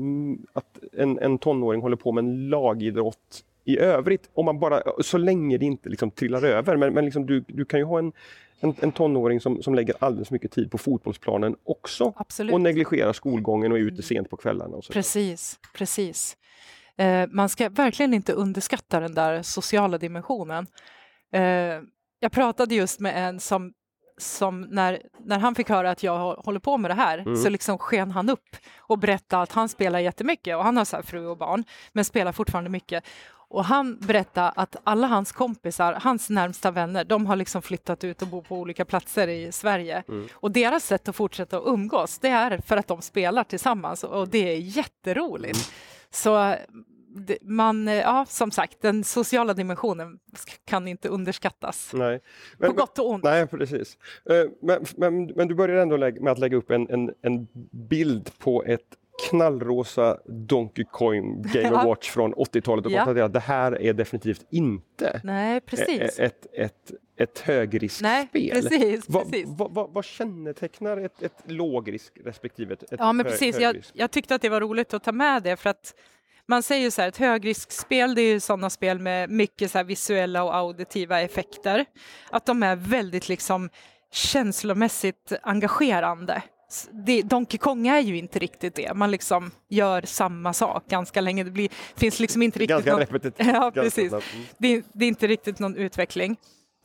att 0.52 0.78
en, 0.92 1.18
en 1.18 1.38
tonåring 1.38 1.80
håller 1.82 1.96
på 1.96 2.12
med 2.12 2.24
en 2.24 2.48
lagidrott 2.48 3.44
i 3.64 3.78
övrigt, 3.78 4.30
om 4.34 4.44
man 4.44 4.58
bara, 4.58 4.82
så 5.02 5.18
länge 5.18 5.58
det 5.58 5.64
inte 5.64 5.88
liksom 5.88 6.10
trillar 6.10 6.44
över. 6.44 6.76
Men, 6.76 6.94
men 6.94 7.04
liksom 7.04 7.26
du, 7.26 7.44
du 7.48 7.64
kan 7.64 7.80
ju 7.80 7.84
ha 7.84 7.98
en, 7.98 8.12
en, 8.60 8.74
en 8.80 8.92
tonåring 8.92 9.40
som, 9.40 9.62
som 9.62 9.74
lägger 9.74 9.94
alldeles 9.98 10.30
mycket 10.30 10.50
tid 10.52 10.70
på 10.70 10.78
fotbollsplanen 10.78 11.56
också 11.64 12.12
Absolut. 12.16 12.54
och 12.54 12.60
negligerar 12.60 13.12
skolgången 13.12 13.72
och 13.72 13.78
är 13.78 13.82
ute 13.82 14.02
sent 14.02 14.30
på 14.30 14.36
kvällarna. 14.36 14.76
Och 14.76 14.84
så. 14.84 14.92
Precis, 14.92 15.58
precis. 15.74 16.36
Eh, 16.96 17.26
man 17.30 17.48
ska 17.48 17.68
verkligen 17.68 18.14
inte 18.14 18.32
underskatta 18.32 19.00
den 19.00 19.14
där 19.14 19.42
sociala 19.42 19.98
dimensionen. 19.98 20.66
Eh, 21.32 21.42
jag 22.20 22.32
pratade 22.32 22.74
just 22.74 23.00
med 23.00 23.28
en 23.28 23.40
som 23.40 23.72
som 24.20 24.60
när, 24.60 25.02
när 25.18 25.38
han 25.38 25.54
fick 25.54 25.68
höra 25.68 25.90
att 25.90 26.02
jag 26.02 26.34
håller 26.34 26.60
på 26.60 26.78
med 26.78 26.90
det 26.90 26.94
här 26.94 27.18
mm. 27.18 27.36
så 27.36 27.48
liksom 27.48 27.78
sken 27.78 28.10
han 28.10 28.30
upp 28.30 28.56
och 28.78 28.98
berättade 28.98 29.42
att 29.42 29.52
han 29.52 29.68
spelar 29.68 29.98
jättemycket 29.98 30.56
och 30.56 30.64
han 30.64 30.76
har 30.76 30.84
så 30.84 31.02
fru 31.02 31.26
och 31.26 31.38
barn 31.38 31.64
men 31.92 32.04
spelar 32.04 32.32
fortfarande 32.32 32.70
mycket. 32.70 33.04
Och 33.50 33.64
han 33.64 33.98
berättade 33.98 34.48
att 34.48 34.76
alla 34.84 35.06
hans 35.06 35.32
kompisar, 35.32 35.92
hans 35.92 36.30
närmsta 36.30 36.70
vänner, 36.70 37.04
de 37.04 37.26
har 37.26 37.36
liksom 37.36 37.62
flyttat 37.62 38.04
ut 38.04 38.22
och 38.22 38.28
bor 38.28 38.42
på 38.42 38.56
olika 38.56 38.84
platser 38.84 39.28
i 39.28 39.52
Sverige. 39.52 40.02
Mm. 40.08 40.28
Och 40.32 40.50
deras 40.50 40.84
sätt 40.84 41.08
att 41.08 41.16
fortsätta 41.16 41.58
att 41.58 41.66
umgås, 41.66 42.18
det 42.18 42.28
är 42.28 42.58
för 42.58 42.76
att 42.76 42.88
de 42.88 43.02
spelar 43.02 43.44
tillsammans 43.44 44.04
och 44.04 44.28
det 44.28 44.52
är 44.52 44.56
jätteroligt. 44.56 45.56
Mm. 45.56 45.66
Så 46.10 46.54
man, 47.42 47.86
ja, 47.86 48.26
som 48.28 48.50
sagt, 48.50 48.82
den 48.82 49.04
sociala 49.04 49.54
dimensionen 49.54 50.18
kan 50.64 50.88
inte 50.88 51.08
underskattas. 51.08 51.90
Nej. 51.94 52.20
Men, 52.58 52.70
på 52.70 52.76
gott 52.76 52.98
och 52.98 53.10
ont. 53.10 53.24
Nej, 53.24 53.46
precis. 53.46 53.98
Eh, 54.30 54.50
men, 54.62 54.84
men, 54.96 55.26
men 55.26 55.48
du 55.48 55.54
börjar 55.54 55.82
ändå 55.82 55.96
med 55.98 56.28
att 56.28 56.38
lägga 56.38 56.56
upp 56.56 56.70
en, 56.70 56.90
en, 56.90 57.14
en 57.22 57.48
bild 57.88 58.30
på 58.38 58.64
ett 58.64 58.96
knallrosa 59.28 60.18
Donkey 60.26 60.84
Kong 60.84 61.42
Game 61.42 61.68
ja. 61.74 61.84
Watch 61.84 62.10
från 62.10 62.34
80-talet 62.34 62.86
och 62.86 62.92
ja. 62.92 62.98
konstatera 62.98 63.24
att 63.24 63.32
det 63.32 63.40
här 63.40 63.82
är 63.82 63.92
definitivt 63.92 64.46
inte 64.50 65.20
Nej, 65.24 65.60
precis. 65.60 66.18
ett, 66.18 66.46
ett, 66.52 66.92
ett 67.16 67.38
högriskspel. 67.38 68.08
Nej, 68.08 68.50
precis, 68.52 69.08
va, 69.08 69.20
precis. 69.20 69.48
Va, 69.48 69.68
va, 69.70 69.88
vad 69.92 70.04
kännetecknar 70.04 70.96
ett, 70.96 71.22
ett 71.22 71.42
lågrisk 71.44 72.12
respektive 72.24 72.74
ett, 72.74 72.84
Ja, 72.98 73.12
men 73.12 73.26
precis. 73.26 73.58
Jag, 73.58 73.76
jag, 73.92 74.10
tyckte 74.10 74.34
att 74.34 74.42
det 74.42 74.48
var 74.48 74.60
roligt 74.60 74.94
att 74.94 75.04
ta 75.04 75.12
med 75.12 75.42
det 75.42 75.56
för 75.56 75.70
att 75.70 75.94
man 76.46 76.62
säger 76.62 76.90
så 76.90 77.00
här, 77.00 77.08
ett 77.08 77.16
högriskspel, 77.16 78.14
det 78.14 78.22
är 78.22 78.32
ju 78.32 78.40
sådana 78.40 78.70
spel 78.70 78.98
med 78.98 79.30
mycket 79.30 79.70
så 79.70 79.82
visuella 79.82 80.44
och 80.44 80.56
auditiva 80.56 81.20
effekter. 81.20 81.84
Att 82.30 82.46
de 82.46 82.62
är 82.62 82.76
väldigt 82.76 83.28
liksom 83.28 83.70
känslomässigt 84.12 85.32
engagerande. 85.42 86.42
Det, 86.92 87.22
Donkey 87.22 87.58
Kong 87.58 87.86
är 87.86 88.00
ju 88.00 88.16
inte 88.16 88.38
riktigt 88.38 88.74
det. 88.74 88.94
Man 88.94 89.10
liksom 89.10 89.50
gör 89.68 90.02
samma 90.02 90.52
sak 90.52 90.88
ganska 90.88 91.20
länge. 91.20 91.44
Det 91.44 91.50
blir, 91.50 91.68
finns 91.96 92.20
liksom 92.20 92.42
inte 92.42 92.58
riktigt 92.58 92.70
ganska 92.70 92.90
någon, 92.90 93.00
repetitivt. 93.00 93.46
Ja, 93.54 93.70
precis. 93.74 94.12
Mm. 94.12 94.22
Det, 94.58 94.82
det, 94.92 95.04
är 95.04 95.08
inte 95.08 95.26
riktigt 95.26 95.58
någon 95.58 95.76
utveckling. 95.76 96.36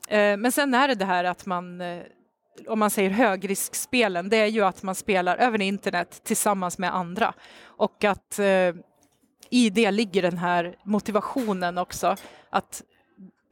Eh, 0.07 0.37
men 0.37 0.51
sen 0.51 0.73
är 0.73 0.87
det 0.87 0.95
det 0.95 1.05
här 1.05 1.23
att 1.23 1.45
man 1.45 1.81
eh, 1.81 1.99
om 2.67 2.79
man 2.79 2.89
säger 2.89 3.09
högriskspelen, 3.09 4.29
det 4.29 4.37
är 4.37 4.45
ju 4.45 4.61
att 4.61 4.83
man 4.83 4.95
spelar 4.95 5.37
över 5.37 5.61
internet 5.61 6.21
tillsammans 6.23 6.77
med 6.77 6.95
andra 6.95 7.33
och 7.65 8.03
att 8.03 8.39
eh, 8.39 8.73
i 9.49 9.69
det 9.69 9.91
ligger 9.91 10.21
den 10.21 10.37
här 10.37 10.75
motivationen 10.83 11.77
också. 11.77 12.15
Att 12.49 12.83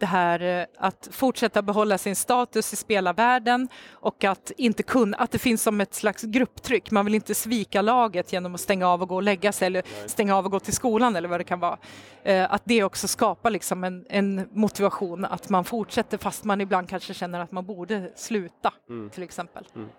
det 0.03 0.07
här 0.07 0.59
eh, 0.59 0.65
att 0.77 1.07
fortsätta 1.11 1.61
behålla 1.61 1.97
sin 1.97 2.15
status 2.15 2.73
i 2.73 2.75
spelarvärlden 2.75 3.67
och 3.91 4.23
att, 4.23 4.51
inte 4.57 4.83
kunna, 4.83 5.17
att 5.17 5.31
det 5.31 5.39
finns 5.39 5.63
som 5.63 5.81
ett 5.81 5.93
slags 5.93 6.23
grupptryck. 6.23 6.91
Man 6.91 7.05
vill 7.05 7.15
inte 7.15 7.35
svika 7.35 7.81
laget 7.81 8.33
genom 8.33 8.55
att 8.55 8.61
stänga 8.61 8.87
av 8.87 9.01
och 9.01 9.09
gå 9.09 9.15
och 9.15 9.23
lägga 9.23 9.51
sig 9.51 9.65
eller 9.67 9.83
stänga 10.07 10.35
av 10.35 10.45
och 10.45 10.51
gå 10.51 10.59
till 10.59 10.73
skolan 10.73 11.15
eller 11.15 11.29
vad 11.29 11.39
det 11.39 11.43
kan 11.43 11.59
vara. 11.59 11.77
Eh, 12.23 12.53
att 12.53 12.61
det 12.65 12.83
också 12.83 13.07
skapar 13.07 13.49
liksom 13.49 13.83
en, 13.83 14.05
en, 14.09 14.49
motivation 14.51 15.25
att 15.25 15.49
man 15.49 15.63
fortsätter 15.63 16.17
fast 16.17 16.43
man 16.43 16.61
ibland 16.61 16.89
kanske 16.89 17.13
känner 17.13 17.39
att 17.39 17.51
man 17.51 17.65
borde 17.65 18.11
sluta 18.15 18.73
mm. 18.89 19.09
till 19.09 19.23
exempel. 19.23 19.67
Mm. 19.75 19.89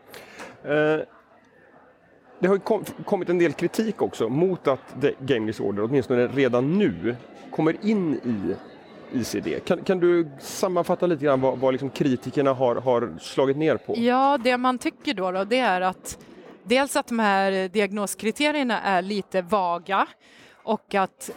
Uh 0.71 1.05
det 2.39 2.49
har 2.49 2.59
kommit 3.05 3.29
en 3.29 3.39
del 3.39 3.53
kritik 3.53 4.03
också 4.03 4.29
mot 4.29 4.69
att 4.69 4.95
Game 5.21 5.47
Disorder 5.47 5.85
åtminstone 5.85 6.27
redan 6.27 6.79
nu 6.79 7.17
kommer 7.51 7.87
in 7.87 8.15
i 8.15 8.55
ICD. 9.14 9.64
Kan, 9.64 9.85
kan 9.85 10.00
du 10.00 10.28
sammanfatta 10.40 11.06
lite 11.06 11.25
grann 11.25 11.40
vad, 11.40 11.59
vad 11.59 11.75
liksom 11.75 11.90
kritikerna 11.90 12.52
har, 12.52 12.76
har, 12.76 13.18
slagit 13.21 13.56
ner 13.56 13.76
på? 13.76 13.94
Ja, 13.97 14.38
det 14.44 14.56
man 14.56 14.78
tycker 14.78 15.14
då, 15.14 15.30
då 15.30 15.44
det 15.44 15.59
är 15.59 15.80
att 15.80 16.18
dels 16.62 16.97
att 16.97 17.06
de 17.06 17.18
här 17.18 17.68
diagnoskriterierna 17.68 18.80
är 18.80 19.02
lite 19.02 19.42
vaga 19.42 20.06
och 20.62 20.94
att 20.94 21.30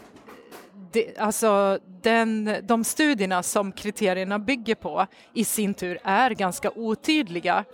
det, 0.91 1.17
alltså 1.17 1.79
den, 2.01 2.55
de 2.63 2.83
studierna 2.83 3.43
som 3.43 3.71
kriterierna 3.71 4.39
bygger 4.39 4.75
på 4.75 5.05
i 5.33 5.43
sin 5.45 5.73
tur 5.73 5.99
är 6.03 6.31
ganska 6.31 6.71
otydliga. 6.75 7.65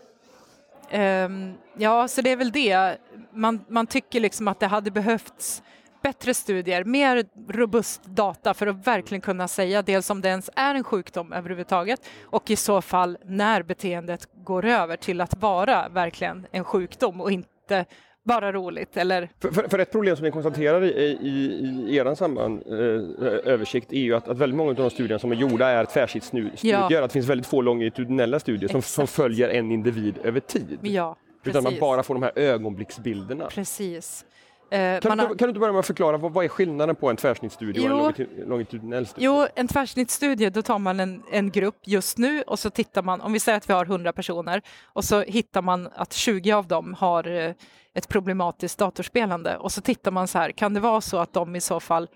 Um, 0.94 1.54
ja, 1.78 2.08
så 2.08 2.22
det 2.22 2.30
är 2.30 2.36
väl 2.36 2.52
det. 2.52 2.98
Man, 3.34 3.60
man 3.68 3.88
tycker 3.88 4.20
liksom 4.20 4.48
att 4.48 4.60
det 4.60 4.68
hade 4.68 4.92
behövts 4.92 5.64
bättre 6.04 6.34
studier, 6.34 6.84
mer 6.84 7.26
robust 7.50 8.04
data 8.04 8.54
för 8.54 8.68
att 8.68 8.88
verkligen 8.88 9.22
kunna 9.22 9.48
säga 9.48 9.82
dels 9.82 10.10
om 10.10 10.22
det 10.22 10.30
ens 10.30 10.50
är 10.56 10.76
en 10.76 10.84
sjukdom 10.84 11.34
överhuvudtaget 11.34 12.02
och 12.24 12.52
i 12.52 12.56
så 12.56 12.82
fall 12.82 13.18
när 13.26 13.64
beteendet 13.64 14.28
går 14.46 14.66
över 14.66 14.98
till 14.98 15.22
att 15.22 15.42
vara 15.42 15.90
verkligen 15.90 16.48
en 16.52 16.64
sjukdom 16.64 17.22
och 17.22 17.32
inte 17.32 17.86
bara 18.24 18.52
roligt 18.52 18.98
eller... 18.98 19.30
För, 19.42 19.52
för, 19.52 19.68
för 19.70 19.80
ett 19.80 19.92
problem 19.92 20.16
som 20.16 20.26
ni 20.26 20.32
konstaterar 20.32 20.84
i, 20.84 20.88
i, 21.22 21.90
i 21.90 21.96
er 21.98 22.16
samband, 22.16 22.64
eh, 22.66 23.54
översikt 23.54 23.94
är 23.94 24.00
ju 24.00 24.16
att, 24.16 24.28
att 24.28 24.38
väldigt 24.38 24.58
många 24.58 24.70
av 24.70 24.76
de 24.76 24.90
studier 24.90 25.18
som 25.18 25.32
är 25.32 25.36
gjorda 25.36 25.68
är 25.68 25.86
tvärsidsstudier. 25.86 26.54
Ja. 26.62 26.86
Att 26.86 27.10
det 27.10 27.14
finns 27.14 27.30
väldigt 27.30 27.48
få 27.48 27.62
longitudinella 27.62 28.40
studier 28.40 28.70
som, 28.70 28.82
som, 28.82 29.08
följer 29.08 29.50
en 29.50 29.72
individ 29.72 30.18
över 30.24 30.40
tid. 30.40 30.80
Ja, 30.82 31.16
Utan 31.44 31.64
man 31.64 31.74
bara 31.80 32.04
får 32.04 32.14
de 32.14 32.24
här 32.24 32.32
ögonblicksbilderna. 32.36 33.46
Precis. 33.46 34.26
Eh, 34.74 35.00
kan, 35.00 35.18
du, 35.18 35.26
kan, 35.26 35.38
du, 35.38 35.48
inte 35.48 35.60
börja 35.60 35.74
med 35.74 35.80
att 35.80 35.88
förklara 35.88 36.18
vad, 36.18 36.34
vad 36.34 36.46
är 36.46 36.50
skillnaden 36.50 36.96
på 36.96 37.10
en 37.10 37.16
tvärsnittsstudie 37.16 37.86
jo, 37.86 37.96
och 37.96 38.20
en 38.20 38.28
longitudinell 38.48 39.08
studie? 39.08 39.26
Jo, 39.26 39.48
en 39.56 39.68
tvärsnittsstudie, 39.68 40.50
då 40.50 40.62
tar 40.62 40.80
man 40.80 41.00
en, 41.00 41.24
en 41.32 41.52
grupp 41.52 41.78
just 41.84 42.18
nu 42.18 42.42
och 42.42 42.60
så 42.60 42.70
tittar 42.70 43.04
man, 43.04 43.22
om 43.22 43.34
vi 43.34 43.40
säger 43.40 43.58
att 43.58 43.70
vi 43.70 43.74
har 43.74 43.86
100 43.86 44.14
personer 44.14 44.62
och 44.84 45.04
så 45.04 45.22
hittar 45.22 45.62
man 45.62 45.90
att 45.96 46.14
20 46.14 46.52
av 46.52 46.68
dem 46.68 46.94
har 46.94 47.28
eh, 47.28 47.54
ett 47.94 48.08
problematiskt 48.08 48.80
datorspelande 48.80 49.58
och 49.58 49.72
så 49.72 49.82
tittar 49.82 50.12
man 50.12 50.28
så 50.28 50.38
här, 50.38 50.52
kan 50.52 50.74
det 50.74 50.80
vara 50.80 51.02
så 51.02 51.18
att 51.18 51.34
de 51.34 51.56
i 51.56 51.62
så 51.62 51.80
fall 51.80 52.08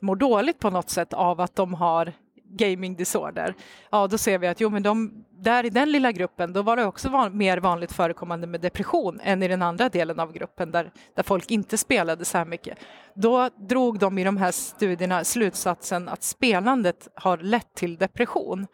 mår 0.00 0.16
dåligt 0.16 0.58
på 0.58 0.70
något 0.70 0.90
sätt 0.90 1.12
av 1.12 1.40
att 1.40 1.56
de 1.56 1.74
har 1.74 2.12
gaming 2.48 2.96
disorder, 2.96 3.54
ja 3.90 4.06
då 4.06 4.18
ser 4.18 4.38
vi 4.38 4.46
att 4.46 4.60
jo 4.60 4.70
men 4.70 4.82
de, 4.82 5.24
där 5.30 5.66
i 5.66 5.70
den 5.70 5.92
lilla 5.92 6.12
gruppen 6.12 6.52
då 6.52 6.62
var 6.62 6.76
det 6.76 6.84
också 6.84 7.08
van, 7.08 7.36
mer 7.36 7.58
vanligt 7.58 7.92
förekommande 7.92 8.46
med 8.46 8.60
depression 8.60 9.20
än 9.22 9.42
i 9.42 9.48
den 9.48 9.62
andra 9.62 9.88
delen 9.88 10.20
av 10.20 10.32
gruppen 10.32 10.70
där, 10.70 10.90
där 11.14 11.22
folk 11.22 11.50
inte 11.50 11.78
spelade 11.78 12.24
så 12.24 12.38
här 12.38 12.44
mycket. 12.44 12.78
Då 13.14 13.50
drog 13.56 13.98
de 13.98 14.18
i 14.18 14.24
de 14.24 14.36
här 14.36 14.52
studierna 14.52 15.24
slutsatsen 15.24 16.08
att 16.08 16.22
spelandet 16.22 17.08
har 17.14 17.38
lett 17.38 17.74
till 17.74 17.96
depression. 17.96 18.66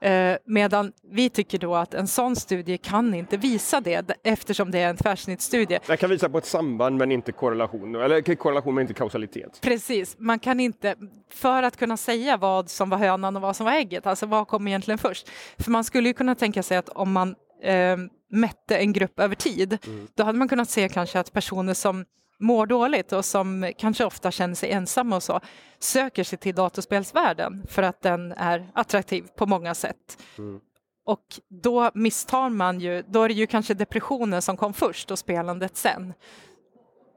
Eh, 0.00 0.36
medan 0.44 0.92
vi 1.12 1.30
tycker 1.30 1.58
då 1.58 1.74
att 1.74 1.94
en 1.94 2.06
sån 2.06 2.36
studie 2.36 2.78
kan 2.78 3.14
inte 3.14 3.36
visa 3.36 3.80
det 3.80 4.10
eftersom 4.24 4.70
det 4.70 4.78
är 4.78 4.88
en 4.88 4.96
tvärsnittsstudie. 4.96 5.78
Den 5.86 5.96
kan 5.96 6.10
visa 6.10 6.28
på 6.28 6.38
ett 6.38 6.46
samband 6.46 6.96
men 6.96 7.12
inte 7.12 7.32
korrelation, 7.32 7.94
eller 7.94 8.34
korrelation 8.34 8.74
men 8.74 8.82
inte 8.82 8.94
kausalitet. 8.94 9.60
Precis, 9.62 10.16
man 10.18 10.38
kan 10.38 10.60
inte, 10.60 10.94
för 11.30 11.62
att 11.62 11.76
kunna 11.76 11.96
säga 11.96 12.36
vad 12.36 12.70
som 12.70 12.90
var 12.90 12.98
hönan 12.98 13.36
och 13.36 13.42
vad 13.42 13.56
som 13.56 13.66
var 13.66 13.72
ägget, 13.72 14.06
alltså 14.06 14.26
vad 14.26 14.48
kom 14.48 14.68
egentligen 14.68 14.98
först? 14.98 15.28
För 15.58 15.70
man 15.70 15.84
skulle 15.84 16.08
ju 16.08 16.14
kunna 16.14 16.34
tänka 16.34 16.62
sig 16.62 16.76
att 16.76 16.88
om 16.88 17.12
man 17.12 17.34
eh, 17.62 17.96
mätte 18.30 18.76
en 18.76 18.92
grupp 18.92 19.20
över 19.20 19.34
tid, 19.34 19.78
mm. 19.86 20.06
då 20.14 20.24
hade 20.24 20.38
man 20.38 20.48
kunnat 20.48 20.70
se 20.70 20.88
kanske 20.88 21.20
att 21.20 21.32
personer 21.32 21.74
som 21.74 22.04
mår 22.38 22.66
dåligt 22.66 23.12
och 23.12 23.24
som 23.24 23.72
kanske 23.78 24.04
ofta 24.04 24.30
känner 24.30 24.54
sig 24.54 24.70
ensamma 24.70 25.16
och 25.16 25.22
så, 25.22 25.40
söker 25.78 26.24
sig 26.24 26.38
till 26.38 26.54
datorspelsvärlden 26.54 27.66
för 27.68 27.82
att 27.82 28.02
den 28.02 28.32
är 28.32 28.70
attraktiv 28.74 29.24
på 29.36 29.46
många 29.46 29.74
sätt. 29.74 30.22
Mm. 30.38 30.60
Och 31.04 31.24
då 31.48 31.90
misstar 31.94 32.48
man 32.48 32.80
ju, 32.80 33.02
då 33.06 33.22
är 33.22 33.28
det 33.28 33.34
ju 33.34 33.46
kanske 33.46 33.74
depressionen 33.74 34.42
som 34.42 34.56
kom 34.56 34.74
först 34.74 35.10
och 35.10 35.18
spelandet 35.18 35.76
sen. 35.76 36.12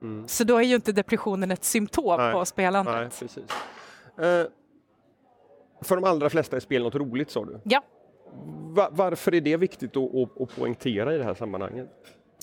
Mm. 0.01 0.27
Så 0.27 0.43
då 0.43 0.58
är 0.58 0.63
ju 0.63 0.75
inte 0.75 0.91
depressionen 0.91 1.51
ett 1.51 1.63
symptom 1.63 2.17
Nej. 2.17 2.34
på 2.34 2.45
spelandet. 2.45 3.21
Nej. 3.21 4.41
Eh, 4.41 4.47
för 5.82 5.95
de 5.95 6.03
allra 6.03 6.30
flesta 6.30 6.56
är 6.56 6.60
spel 6.60 6.84
något 6.84 6.95
roligt 6.95 7.32
sa 7.32 7.45
du? 7.45 7.60
Ja. 7.63 7.84
Va 8.75 8.89
varför 8.91 9.36
är 9.36 9.41
det 9.41 9.58
viktigt 9.58 9.97
att, 9.97 10.15
att, 10.15 10.41
att 10.41 10.56
poängtera 10.56 11.15
i 11.15 11.17
det 11.17 11.23
här 11.23 11.34
sammanhanget? 11.34 11.89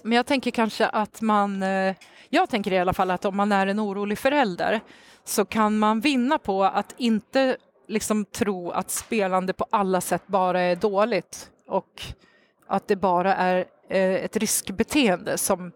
Men 0.05 0.17
jag 0.17 0.27
tänker 0.27 0.51
kanske 0.51 0.87
att 0.87 1.21
man, 1.21 1.63
eh, 1.63 1.95
jag 2.29 2.51
tänker 2.51 2.73
i 2.73 2.79
alla 2.79 2.93
fall 2.93 3.11
att 3.11 3.25
om 3.25 3.37
man 3.37 3.53
är 3.53 3.67
en 3.67 3.81
orolig 3.81 4.19
förälder 4.19 4.81
så 5.25 5.45
kan 5.45 5.79
man 5.79 6.01
vinna 6.01 6.39
på 6.39 6.65
att 6.65 6.95
inte 6.97 7.57
liksom 7.89 8.25
tro 8.25 8.71
att 8.71 8.91
spelande 8.91 9.53
på 9.53 9.67
alla 9.71 10.01
sätt 10.01 10.23
bara 10.27 10.61
är 10.61 10.77
dåligt 10.77 11.51
och 11.69 12.03
att 12.67 12.89
det 12.89 12.97
bara 12.97 13.35
är 13.35 13.65
eh, 13.89 14.15
ett 14.15 14.37
riskbeteende 14.37 15.39
som 15.39 15.73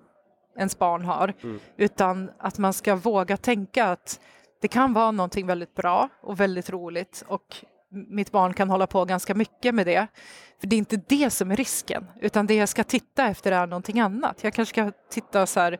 ens 0.57 0.79
barn 0.79 1.05
har, 1.05 1.35
mm. 1.43 1.61
utan 1.77 2.31
att 2.39 2.59
man 2.59 2.73
ska 2.73 2.95
våga 2.97 3.37
tänka 3.37 3.85
att 3.85 4.21
det 4.61 4.69
kan 4.69 4.93
vara 4.93 5.11
någonting 5.11 5.47
väldigt 5.47 5.75
bra 5.75 6.09
och 6.21 6.41
väldigt 6.41 6.71
roligt 6.71 7.25
och 7.29 7.65
mitt 7.91 8.33
barn 8.33 8.55
kan 8.55 8.71
hålla 8.71 8.87
på 8.87 9.05
ganska 9.05 9.35
mycket 9.35 9.75
med 9.75 9.87
det. 9.87 10.07
För 10.61 10.67
det 10.67 10.77
är 10.77 10.79
inte 10.79 11.01
det 11.09 11.31
som 11.31 11.51
är 11.51 11.57
risken, 11.57 12.07
utan 12.21 12.47
det 12.47 12.55
jag 12.55 12.69
ska 12.69 12.85
titta 12.85 13.27
efter 13.27 13.53
är 13.53 13.67
någonting 13.67 14.01
annat. 14.01 14.45
Jag 14.45 14.55
kanske 14.55 14.75
ska 14.75 14.93
titta 15.11 15.47
så 15.47 15.61
här, 15.61 15.79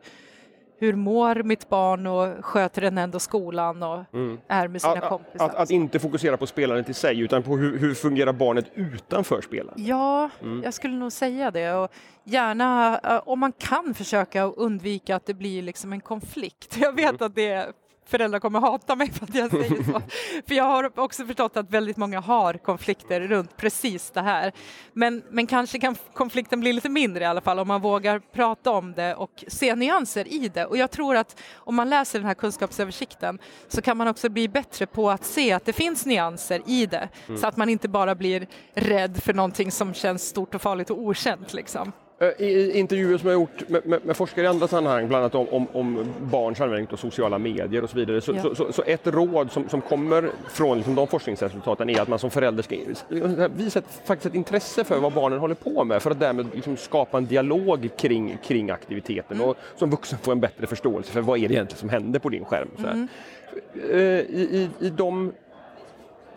hur 0.79 0.95
mår 0.95 1.43
mitt 1.43 1.69
barn 1.69 2.07
och 2.07 2.45
sköter 2.45 2.81
den 2.81 2.97
ändå 2.97 3.19
skolan 3.19 3.83
och 3.83 4.13
mm. 4.13 4.37
är 4.47 4.67
med 4.67 4.81
sina 4.81 4.93
att, 4.93 5.09
kompisar. 5.09 5.45
Att, 5.45 5.55
att, 5.55 5.71
inte 5.71 5.99
fokusera 5.99 6.37
på 6.37 6.47
spelandet 6.47 6.89
i 6.89 6.93
sig 6.93 7.19
utan 7.19 7.43
på 7.43 7.57
hur, 7.57 7.77
hur 7.77 7.93
fungerar 7.93 8.33
barnet 8.33 8.65
utanför 8.73 9.41
spelandet? 9.41 9.87
Ja, 9.87 10.29
mm. 10.41 10.63
jag 10.63 10.73
skulle 10.73 10.93
nog 10.93 11.11
säga 11.11 11.51
det 11.51 11.73
och 11.73 11.91
gärna 12.23 12.99
om 13.25 13.39
man 13.39 13.51
kan 13.51 13.93
försöka 13.93 14.43
undvika 14.43 15.15
att 15.15 15.25
det 15.25 15.33
blir 15.33 15.61
liksom 15.61 15.93
en 15.93 16.01
konflikt. 16.01 16.77
Jag 16.81 16.95
vet 16.95 17.09
mm. 17.09 17.25
att 17.25 17.35
det 17.35 17.73
föräldrar 18.09 18.39
kommer 18.39 18.59
hata 18.59 18.95
mig 18.95 19.11
för 19.11 19.23
att 19.23 19.35
jag 19.35 19.51
säger 19.51 19.83
så. 19.83 20.01
för 20.47 20.55
jag 20.55 20.63
har 20.63 20.99
också 20.99 21.25
förstått 21.25 21.57
att 21.57 21.71
väldigt 21.71 21.97
många 21.97 22.19
har 22.19 22.53
konflikter 22.53 23.21
runt 23.21 23.57
precis 23.57 24.11
det 24.11 24.21
här. 24.21 24.51
Men, 24.93 25.23
men 25.29 25.47
kanske 25.47 25.79
kan 25.79 25.95
konflikten 26.13 26.59
bli 26.59 26.73
lite 26.73 26.89
mindre 26.89 27.23
i 27.23 27.27
alla 27.27 27.41
fall 27.41 27.59
om 27.59 27.67
man 27.67 27.81
vågar 27.81 28.19
prata 28.19 28.71
om 28.71 28.93
det 28.93 29.15
och 29.15 29.43
se 29.47 29.75
nyanser 29.75 30.33
i 30.33 30.49
det. 30.53 30.65
Och 30.65 30.77
jag 30.77 30.91
tror 30.91 31.15
att 31.15 31.41
om 31.55 31.75
man 31.75 31.89
läser 31.89 32.19
den 32.19 32.27
här 32.27 32.33
kunskapsöversikten 32.33 33.39
så 33.67 33.81
kan 33.81 33.97
man 33.97 34.07
också 34.07 34.29
bli 34.29 34.47
bättre 34.47 34.85
på 34.85 35.09
att 35.09 35.25
se 35.25 35.51
att 35.51 35.65
det 35.65 35.73
finns 35.73 36.05
nyanser 36.05 36.61
i 36.65 36.85
det 36.85 37.09
mm. 37.27 37.41
så 37.41 37.47
att 37.47 37.57
man 37.57 37.69
inte 37.69 37.87
bara 37.87 38.15
blir 38.15 38.47
rädd 38.73 39.23
för 39.23 39.33
någonting 39.33 39.71
som 39.71 39.93
känns 39.93 40.23
stort 40.29 40.55
och 40.55 40.61
farligt 40.61 40.89
och 40.89 41.01
okänt. 41.01 41.53
Liksom. 41.53 41.91
Eh, 42.21 42.45
I 42.45 42.79
intervjuer 42.79 43.17
som 43.17 43.29
jag 43.29 43.35
har 43.35 43.41
gjort 43.41 43.69
med, 43.69 43.85
med, 43.85 44.05
med, 44.05 44.17
forskare 44.17 44.45
i 44.45 44.47
andra 44.47 44.67
sammanhang, 44.67 45.07
bland 45.07 45.21
annat 45.23 45.35
om, 45.35 45.47
om, 45.51 45.67
om 45.73 46.05
barns 46.21 46.61
användning 46.61 46.87
av 46.91 46.97
sociala 46.97 47.37
medier 47.37 47.83
och 47.83 47.89
så 47.89 47.97
vidare, 47.97 48.21
så, 48.21 48.33
ja. 48.35 48.41
så, 48.41 48.55
så, 48.55 48.71
så, 48.73 48.83
ett 48.85 49.07
råd 49.07 49.51
som, 49.51 49.69
som 49.69 49.81
kommer 49.81 50.29
från 50.49 50.77
liksom 50.77 50.95
de 50.95 51.07
forskningsresultaten 51.07 51.89
är 51.89 52.01
att 52.01 52.07
man 52.07 52.19
som 52.19 52.31
förälder 52.31 52.63
ska 52.63 52.75
visa 53.55 53.79
ett, 53.79 54.01
faktiskt 54.05 54.25
ett 54.25 54.35
intresse 54.35 54.83
för 54.83 54.99
vad 54.99 55.13
barnen 55.13 55.39
håller 55.39 55.55
på 55.55 55.83
med 55.83 56.01
för 56.01 56.11
att 56.11 56.19
därmed 56.19 56.47
liksom 56.53 56.77
skapa 56.77 57.17
en 57.17 57.25
dialog 57.25 57.89
kring, 57.97 58.37
kring 58.43 58.69
aktiviteten 58.69 59.37
mm. 59.37 59.49
och 59.49 59.57
som 59.75 59.89
vuxen 59.89 60.19
få 60.19 60.31
en 60.31 60.39
bättre 60.39 60.67
förståelse 60.67 61.11
för 61.11 61.21
vad 61.21 61.39
är 61.39 61.47
det 61.47 61.53
egentligen 61.53 61.79
som 61.79 61.89
händer 61.89 62.19
på 62.19 62.29
din 62.29 62.45
skärm. 62.45 62.69
Mm. 62.77 63.07
Eh, 63.91 63.99
I, 63.99 64.69
i, 64.79 64.85
I 64.85 64.89
de 64.89 65.31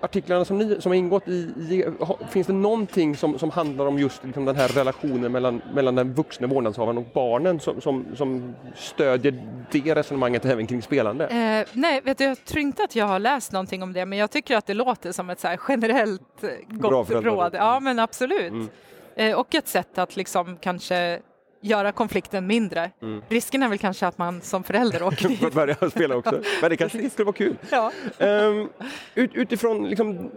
artiklarna 0.03 0.45
som, 0.45 0.59
ni, 0.59 0.81
som 0.81 0.91
har 0.91 0.97
ingått 0.97 1.29
i, 1.29 1.33
i, 1.33 1.85
finns 2.31 2.47
det 2.47 2.53
någonting 2.53 3.17
som, 3.17 3.39
som 3.39 3.51
handlar 3.51 3.87
om 3.87 3.99
just 3.99 4.25
liksom 4.25 4.45
den 4.45 4.57
här 4.57 4.69
relationen 4.69 5.33
mellan, 5.33 5.63
mellan 5.75 5.95
den 5.95 6.15
vuxna 6.15 6.47
vårdnadshavaren 6.47 6.99
och 6.99 7.05
barnen 7.15 7.61
som, 7.61 7.81
som, 7.81 8.07
som 8.17 8.55
stödjer 8.75 9.43
det 9.71 9.95
resonemanget 9.95 10.45
även 10.45 10.67
kring 10.67 10.83
spelande? 10.83 11.27
Eh, 11.27 11.69
nej, 11.73 12.01
vet 12.05 12.19
du, 12.19 12.25
jag 12.25 12.45
tror 12.45 12.61
inte 12.61 12.85
att 12.85 12.97
jag 12.97 13.07
har 13.07 13.19
läst 13.19 13.53
någonting 13.53 13.83
om 13.83 13.93
det, 13.93 14.07
men 14.07 14.19
jag 14.19 14.31
tycker 14.31 14.57
att 14.57 14.67
det 14.67 14.75
låter 14.75 15.13
som 15.13 15.31
ett 15.31 15.41
så 15.41 15.49
generellt 15.69 16.45
gott 16.69 17.11
råd. 17.11 17.55
Ja, 17.55 17.81
men 17.81 17.99
absolut. 17.99 18.53
Mm. 18.53 18.69
Eh, 19.17 19.39
och 19.39 19.55
ett 19.55 19.69
sätt 19.69 19.99
att 19.99 20.17
liksom 20.17 20.57
kanske 20.61 21.21
göra 21.63 21.93
konflikten 21.93 22.47
mindre. 22.47 22.91
Mm. 23.03 23.23
Risken 23.29 23.63
är 23.63 23.69
väl 23.69 23.79
kanske 23.79 24.07
att 24.07 24.19
man 24.19 24.41
som 24.41 24.65
förälder 24.65 25.03
åker 25.07 25.29
dit. 25.29 25.55
Börjar 25.55 25.91
spela 25.91 26.17
också, 26.17 26.41
men 26.61 26.71
det 26.71 26.77
kanske 26.77 27.11
skulle 27.11 27.25
vara 27.27 27.37
kul. 27.37 27.57
Ja. 27.71 27.93
Um, 28.19 28.69
ut, 29.15 29.31
utifrån 29.35 29.89
liksom 29.89 30.31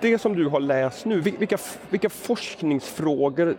det 0.00 0.18
som 0.18 0.36
du 0.36 0.46
har 0.46 0.60
läst 0.60 1.04
nu, 1.04 1.20
vilka, 1.20 1.58
vilka 1.90 2.10
forskningsfrågor 2.10 3.56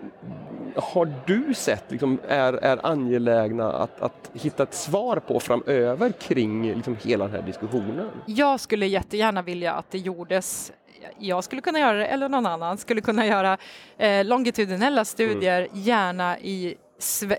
har 0.75 1.13
du 1.25 1.53
sett 1.53 1.83
liksom, 1.87 2.19
är, 2.27 2.53
är 2.53 2.85
angelägna 2.85 3.73
att, 3.73 4.01
att 4.01 4.31
hitta 4.33 4.63
ett 4.63 4.73
svar 4.73 5.17
på 5.17 5.39
framöver 5.39 6.11
kring 6.11 6.73
liksom, 6.75 6.97
hela 7.03 7.23
den 7.23 7.35
här 7.35 7.41
diskussionen? 7.41 8.09
Jag 8.25 8.59
skulle 8.59 8.85
jättegärna 8.85 9.41
vilja 9.41 9.73
att 9.73 9.91
det 9.91 9.97
gjordes 9.97 10.71
jag 11.17 11.43
skulle 11.43 11.61
kunna 11.61 11.79
göra 11.79 11.97
det 11.97 12.05
eller 12.05 12.29
någon 12.29 12.45
annan 12.45 12.77
skulle 12.77 13.01
kunna 13.01 13.25
göra 13.25 13.57
eh, 13.97 14.25
longitudinella 14.25 15.05
studier, 15.05 15.61
mm. 15.61 15.69
gärna 15.73 16.39
i 16.39 16.75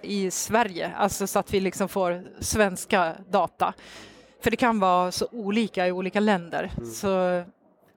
i 0.03 0.31
Sverige, 0.31 0.93
alltså 0.97 1.27
så 1.27 1.39
att 1.39 1.55
vi 1.55 1.61
liksom 1.61 1.89
får 1.89 2.23
svenska 2.41 3.15
data. 3.31 3.75
För 4.43 4.51
det 4.51 4.57
kan 4.57 4.81
vara 4.81 5.13
så 5.13 5.29
olika 5.33 5.87
i 5.87 5.93
olika 5.93 6.21
länder. 6.21 6.71
Mm. 6.79 6.91
Så 6.91 7.45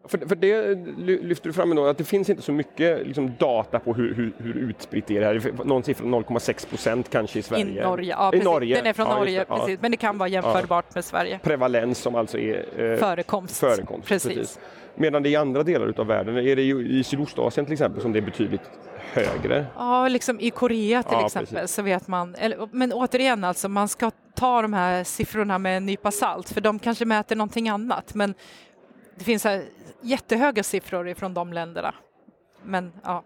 för, 0.08 0.18
för 0.18 0.36
det 0.36 0.76
lyfter 1.24 1.50
du 1.50 1.54
fram 1.54 1.72
ändå, 1.72 1.86
att 1.86 1.98
det 1.98 2.04
finns 2.04 2.30
inte 2.30 2.42
så 2.42 2.52
mycket 2.52 3.08
liksom, 3.08 3.34
data 3.40 3.80
på 3.80 3.94
hur, 3.94 4.16
hur, 4.16 4.34
hur 4.38 4.70
utspritt 4.70 5.08
det 5.08 5.18
är 5.18 5.22
här. 5.22 5.66
Någon 5.66 5.84
siffra 5.84 6.06
0,6 6.06 6.70
procent 6.70 7.10
kanske 7.10 7.40
i 7.40 7.42
Sverige. 7.42 7.82
I 7.82 7.84
Norge, 7.84 8.16
ja, 8.20 8.34
I 8.34 8.40
Norge. 8.40 8.76
Den 8.76 8.86
är 8.86 8.94
från 8.94 9.08
ja, 9.08 9.18
Norge, 9.18 9.46
precis. 9.46 9.70
Ja. 9.70 9.78
men 9.82 9.92
det 9.92 9.98
kan 9.98 10.18
vara 10.18 10.30
jämförbart 10.30 10.96
med 10.96 11.06
Sverige. 11.06 11.40
Prevalens 11.44 11.98
som 11.98 12.16
alltså 12.16 12.38
är 12.38 12.92
eh, 12.92 12.98
förekomst. 12.98 13.60
förekomst 13.60 14.08
precis. 14.08 14.34
precis. 14.34 14.60
Medan 14.96 15.24
det 15.24 15.30
i 15.30 15.36
andra 15.36 15.64
delar 15.64 15.94
av 16.00 16.08
världen, 16.08 16.38
är 16.38 16.56
det 16.56 16.62
i 16.62 17.04
Sydostasien 17.04 17.66
till 17.66 17.74
exempel 17.74 18.02
som 18.02 18.14
det 18.14 18.20
är 18.20 18.22
betydligt 18.22 18.62
högre. 19.14 19.66
Ja, 19.76 20.08
liksom 20.08 20.40
i 20.40 20.50
Korea 20.50 21.04
till 21.04 21.18
ja, 21.20 21.26
exempel 21.26 21.56
precis. 21.56 21.76
så 21.76 21.82
vet 21.82 22.08
man, 22.08 22.36
eller, 22.36 22.70
men 22.72 22.94
återigen 22.94 23.44
alltså, 23.44 23.70
man 23.70 23.88
ska 23.88 24.12
ta 24.36 24.62
de 24.62 24.74
här 24.74 25.04
siffrorna 25.04 25.58
med 25.58 25.78
en 25.78 25.86
nypa 25.86 26.12
salt 26.12 26.50
för 26.50 26.62
de 26.62 26.80
kanske 26.80 27.06
mäter 27.06 27.36
någonting 27.36 27.70
annat 27.70 28.14
men 28.14 28.34
det 29.16 29.24
finns 29.24 29.44
här 29.44 29.64
jättehöga 30.02 30.64
siffror 30.64 31.10
ifrån 31.10 31.34
de 31.34 31.54
länderna. 31.54 31.96
Men 32.64 32.92
ja. 33.04 33.24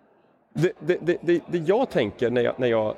Det, 0.54 0.72
det, 0.80 1.18
det, 1.22 1.42
det 1.48 1.58
jag 1.58 1.90
tänker 1.90 2.30
när 2.30 2.42
jag, 2.42 2.60
när 2.60 2.68
jag 2.68 2.96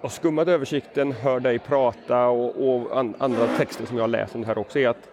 har 0.00 0.08
skummat 0.08 0.48
översikten, 0.48 1.12
hör 1.12 1.40
dig 1.40 1.58
prata 1.58 2.26
och, 2.26 2.68
och 2.68 2.98
an, 2.98 3.14
andra 3.18 3.46
texter 3.46 3.86
som 3.86 3.96
jag 3.96 4.02
har 4.02 4.08
läst 4.08 4.34
om 4.34 4.40
det 4.40 4.46
här 4.46 4.58
också 4.58 4.78
är 4.78 4.88
att 4.88 5.08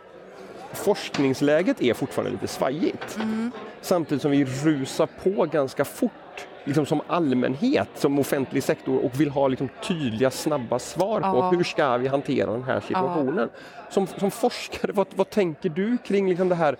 forskningsläget 0.74 1.82
är 1.82 1.94
fortfarande 1.94 2.32
lite 2.32 2.48
svajigt. 2.48 3.16
Mm. 3.16 3.52
Samtidigt 3.82 4.22
som 4.22 4.32
vi 4.32 4.46
rusar 4.46 5.10
på 5.24 5.46
ganska 5.46 5.86
fort 5.86 6.48
liksom 6.63 6.86
som 6.86 7.02
allmänhet, 7.08 7.89
som 7.95 8.19
offentlig 8.19 8.63
sektor 8.63 9.06
och 9.06 9.19
vill 9.19 9.30
ha 9.30 9.47
liksom 9.47 9.69
tydliga, 9.84 10.32
snabba 10.32 10.80
svar 10.80 11.21
ja. 11.24 11.32
på 11.32 11.58
hur 11.58 11.63
ska 11.63 11.97
vi 11.97 12.08
hantera 12.08 12.52
den 12.52 12.63
här 12.63 12.80
situationen. 12.80 13.50
Ja. 13.54 13.91
Som, 13.91 14.08
som 14.08 14.32
forskare, 14.32 14.91
vad, 14.91 15.08
vad 15.15 15.30
tänker 15.30 15.69
du 15.69 15.97
kring 15.97 16.30
liksom 16.30 16.50
det 16.50 16.56
här 16.56 16.76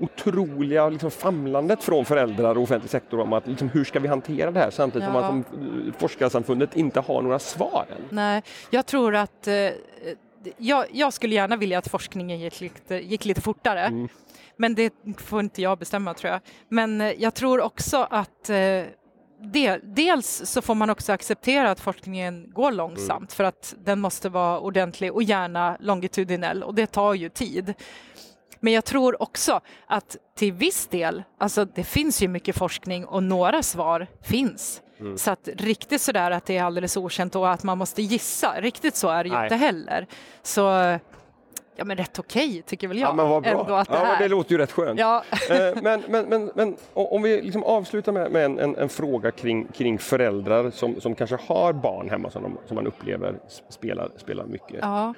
otroliga 0.00 0.88
liksom 0.88 1.10
famlandet 1.10 1.82
från 1.82 2.04
föräldrar 2.04 2.56
och 2.56 2.62
offentlig 2.62 2.90
sektor 2.90 3.20
om 3.20 3.32
att 3.32 3.46
liksom, 3.46 3.68
hur 3.68 3.84
ska 3.84 4.00
vi 4.00 4.08
hantera 4.08 4.50
det 4.50 4.60
här 4.60 4.70
samtidigt 4.70 5.08
ja. 5.08 5.12
som 5.12 5.40
att 5.40 5.46
som 5.46 5.92
forskarsamfundet 5.98 6.76
inte 6.76 7.00
har 7.00 7.22
några 7.22 7.38
svar 7.38 7.86
än. 7.90 8.04
Nej, 8.10 8.42
jag 8.70 8.86
tror 8.86 9.14
att 9.14 9.48
eh, 9.48 9.54
jag, 10.56 10.86
jag, 10.92 11.12
skulle 11.12 11.34
gärna 11.34 11.56
vilja 11.56 11.78
att 11.78 11.88
forskningen 11.88 12.38
gick 12.38 12.60
lite, 12.60 12.94
gick 12.94 13.24
lite 13.24 13.40
fortare. 13.40 13.80
Mm. 13.80 14.08
Men 14.56 14.74
det 14.74 14.94
får 15.16 15.40
inte 15.40 15.62
jag 15.62 15.78
bestämma 15.78 16.14
tror 16.14 16.32
jag. 16.32 16.40
Men 16.68 17.00
eh, 17.00 17.12
jag 17.18 17.34
tror 17.34 17.60
också 17.60 18.06
att 18.10 18.50
eh, 18.50 18.56
del, 19.42 19.80
dels 19.82 20.42
så 20.44 20.62
får 20.62 20.74
man 20.74 20.90
också 20.90 21.12
acceptera 21.12 21.70
att 21.70 21.80
forskningen 21.80 22.50
går 22.50 22.72
långsamt 22.72 23.10
mm. 23.20 23.28
för 23.28 23.44
att 23.44 23.74
den 23.84 24.00
måste 24.00 24.28
vara 24.28 24.60
ordentlig 24.60 25.12
och 25.12 25.22
gärna 25.22 25.76
longitudinell 25.80 26.62
och 26.62 26.74
det 26.74 26.86
tar 26.86 27.14
ju 27.14 27.28
tid. 27.28 27.74
Men 28.60 28.72
jag 28.72 28.84
tror 28.84 29.22
också 29.22 29.60
att 29.86 30.16
till 30.36 30.52
viss 30.52 30.86
del, 30.86 31.22
alltså 31.38 31.64
det 31.64 31.84
finns 31.84 32.22
ju 32.22 32.28
mycket 32.28 32.56
forskning 32.56 33.04
och 33.04 33.22
några 33.22 33.62
svar 33.62 34.06
finns. 34.22 34.82
Mm. 35.00 35.18
Så 35.18 35.30
att 35.30 35.48
riktigt 35.54 36.00
sådär 36.00 36.30
att 36.30 36.46
det 36.46 36.56
är 36.56 36.64
alldeles 36.64 36.96
okänt 36.96 37.36
och 37.36 37.50
att 37.50 37.62
man 37.62 37.78
måste 37.78 38.02
gissa, 38.02 38.60
riktigt 38.60 38.96
så 38.96 39.08
är 39.08 39.24
det 39.24 39.30
ju 39.30 39.42
inte 39.42 39.56
heller. 39.56 40.06
Så 40.42 40.98
Ja 41.76 41.84
men 41.84 41.96
rätt 41.96 42.18
okej 42.18 42.48
okay, 42.48 42.62
tycker 42.62 42.88
väl 42.88 42.98
jag. 42.98 43.08
Ja, 43.08 43.14
men 43.14 43.28
vad 43.28 43.42
bra. 43.42 43.60
Ändå 43.60 43.74
att 43.74 43.88
det, 43.88 43.94
ja, 43.94 44.16
det 44.18 44.28
låter 44.28 44.52
ju 44.52 44.58
rätt 44.58 44.72
skönt. 44.72 45.00
Ja. 45.00 45.24
Eh, 45.50 45.82
men, 45.82 46.02
men, 46.08 46.28
men, 46.28 46.50
men 46.54 46.76
om 46.92 47.22
vi 47.22 47.42
liksom 47.42 47.64
avslutar 47.64 48.12
med, 48.12 48.30
med 48.30 48.44
en, 48.44 48.58
en, 48.58 48.76
en, 48.76 48.88
fråga 48.88 49.30
kring, 49.30 49.66
kring 49.66 49.98
föräldrar 49.98 50.70
som, 50.70 51.00
som 51.00 51.14
kanske 51.14 51.38
har 51.46 51.72
barn 51.72 52.10
hemma 52.10 52.30
som, 52.30 52.42
de, 52.42 52.58
som 52.66 52.74
man 52.74 52.86
upplever 52.86 53.34
spelar, 53.68 54.10
spelar 54.16 54.44
mycket. 54.44 54.78
Ja. 54.80 55.14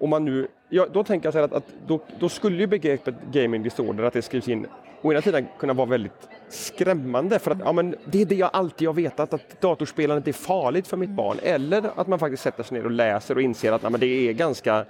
Uh, 0.00 0.08
man 0.08 0.24
nu, 0.24 0.48
ja, 0.68 0.86
då 0.92 1.04
tänker 1.04 1.26
jag 1.26 1.32
så 1.32 1.38
här 1.38 1.44
att, 1.44 1.52
att 1.52 1.66
då, 1.86 2.00
då, 2.18 2.28
skulle 2.28 2.56
ju 2.56 2.66
begreppet 2.66 3.14
gaming 3.32 3.62
disorder, 3.62 4.04
att 4.04 4.12
det 4.12 4.22
skrivs 4.22 4.48
in, 4.48 4.66
å 5.02 5.12
ena 5.12 5.22
sidan 5.22 5.46
kunna 5.58 5.72
vara 5.72 5.86
väldigt 5.86 6.28
skrämmande 6.48 7.38
för 7.38 7.50
att 7.50 7.58
ja, 7.64 7.72
men 7.72 7.94
det 8.04 8.22
är 8.22 8.26
det 8.26 8.34
jag 8.34 8.50
alltid 8.52 8.88
har 8.88 8.94
vetat 8.94 9.34
att 9.34 9.60
datorspelandet 9.60 10.28
är 10.28 10.32
farligt 10.32 10.86
för 10.86 10.96
mitt 10.96 11.10
barn 11.10 11.38
eller 11.42 11.90
att 11.96 12.06
man 12.06 12.18
faktiskt 12.18 12.42
sätter 12.42 12.62
sig 12.62 12.78
ner 12.78 12.84
och 12.84 12.90
läser 12.90 13.34
och 13.34 13.42
inser 13.42 13.72
att 13.72 13.82
ja, 13.82 13.90
men 13.90 14.00
det 14.00 14.06
är 14.06 14.32
ganska 14.32 14.84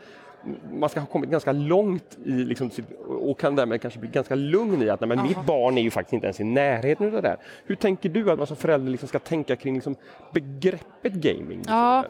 man 0.73 0.89
ska 0.89 1.01
ha 1.01 1.07
kommit 1.07 1.31
ganska 1.31 1.53
långt 1.53 2.19
i 2.25 2.31
liksom, 2.31 2.71
och 3.07 3.41
kan 3.41 3.57
därmed 3.57 3.83
kanske 3.83 4.01
bli 4.01 4.09
ganska 4.09 4.35
lugn 4.35 4.83
i 4.83 4.91
att 4.91 5.01
nej, 5.01 5.09
men 5.09 5.23
mitt 5.23 5.47
barn 5.47 5.79
är 5.79 5.83
ju 5.83 5.91
faktiskt 5.91 6.13
inte 6.13 6.27
ens 6.27 6.41
i 6.41 6.45
närheten 6.45 7.07
av 7.07 7.13
det 7.13 7.21
där. 7.21 7.37
Hur 7.65 7.75
tänker 7.75 8.09
du 8.09 8.31
att 8.31 8.39
man 8.39 8.47
som 8.47 8.57
förälder 8.57 8.91
liksom 8.91 9.09
ska 9.09 9.19
tänka 9.19 9.57
kring 9.57 9.75
liksom 9.75 9.97
begreppet 10.33 11.13
gaming? 11.13 11.63
Ja. 11.67 12.05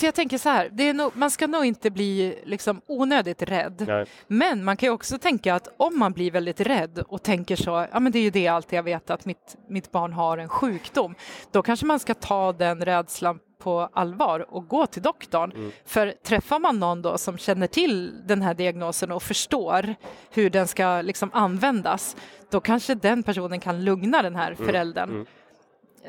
Jag 0.00 0.14
tänker 0.14 0.38
så 0.38 0.48
här, 0.48 0.92
nog, 0.92 1.12
man 1.14 1.30
ska 1.30 1.46
nog 1.46 1.64
inte 1.64 1.90
bli 1.90 2.38
liksom 2.44 2.80
onödigt 2.86 3.42
rädd. 3.42 3.84
Nej. 3.88 4.06
Men 4.26 4.64
man 4.64 4.76
kan 4.76 4.86
ju 4.86 4.92
också 4.92 5.18
tänka 5.18 5.54
att 5.54 5.68
om 5.76 5.98
man 5.98 6.12
blir 6.12 6.30
väldigt 6.30 6.60
rädd 6.60 6.98
och 7.08 7.22
tänker 7.22 7.56
så, 7.56 7.86
ja 7.92 8.00
men 8.00 8.12
det 8.12 8.18
är 8.18 8.22
ju 8.22 8.30
det 8.30 8.48
alltid 8.48 8.78
jag 8.78 8.82
vet 8.82 9.10
att 9.10 9.24
mitt, 9.24 9.56
mitt 9.68 9.92
barn 9.92 10.12
har 10.12 10.38
en 10.38 10.48
sjukdom. 10.48 11.14
Då 11.50 11.62
kanske 11.62 11.86
man 11.86 11.98
ska 11.98 12.14
ta 12.14 12.52
den 12.52 12.84
rädslan 12.84 13.38
på 13.58 13.88
allvar 13.92 14.54
och 14.54 14.68
gå 14.68 14.86
till 14.86 15.02
doktorn. 15.02 15.52
Mm. 15.52 15.70
För 15.84 16.14
träffar 16.22 16.58
man 16.58 16.78
någon 16.78 17.02
då 17.02 17.18
som 17.18 17.38
känner 17.38 17.66
till 17.66 18.26
den 18.26 18.42
här 18.42 18.54
diagnosen 18.54 19.12
och 19.12 19.22
förstår 19.22 19.94
hur 20.30 20.50
den 20.50 20.68
ska 20.68 21.02
liksom 21.02 21.30
användas, 21.32 22.16
då 22.50 22.60
kanske 22.60 22.94
den 22.94 23.22
personen 23.22 23.60
kan 23.60 23.84
lugna 23.84 24.22
den 24.22 24.36
här 24.36 24.52
mm. 24.52 24.66
föräldern. 24.66 25.10
Mm. 25.10 25.26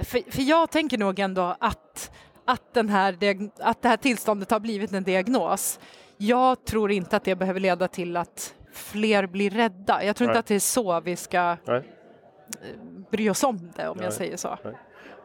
För, 0.03 0.31
för 0.31 0.41
jag 0.41 0.71
tänker 0.71 0.97
nog 0.97 1.19
ändå 1.19 1.55
att, 1.59 2.11
att, 2.45 2.73
den 2.73 2.89
här, 2.89 3.17
att 3.59 3.81
det 3.81 3.89
här 3.89 3.97
tillståndet 3.97 4.51
har 4.51 4.59
blivit 4.59 4.93
en 4.93 5.03
diagnos. 5.03 5.79
Jag 6.17 6.65
tror 6.65 6.91
inte 6.91 7.17
att 7.17 7.23
det 7.23 7.35
behöver 7.35 7.59
leda 7.59 7.87
till 7.87 8.17
att 8.17 8.55
fler 8.73 9.27
blir 9.27 9.49
rädda. 9.49 10.03
Jag 10.03 10.15
tror 10.15 10.27
Nej. 10.27 10.31
inte 10.31 10.39
att 10.39 10.45
det 10.45 10.55
är 10.55 10.59
så 10.59 10.99
vi 10.99 11.15
ska 11.15 11.57
Nej. 11.65 11.83
bry 13.11 13.29
oss 13.29 13.43
om 13.43 13.71
det, 13.75 13.87
om 13.87 13.97
Nej. 13.97 14.05
jag 14.05 14.13
säger 14.13 14.37
så. 14.37 14.57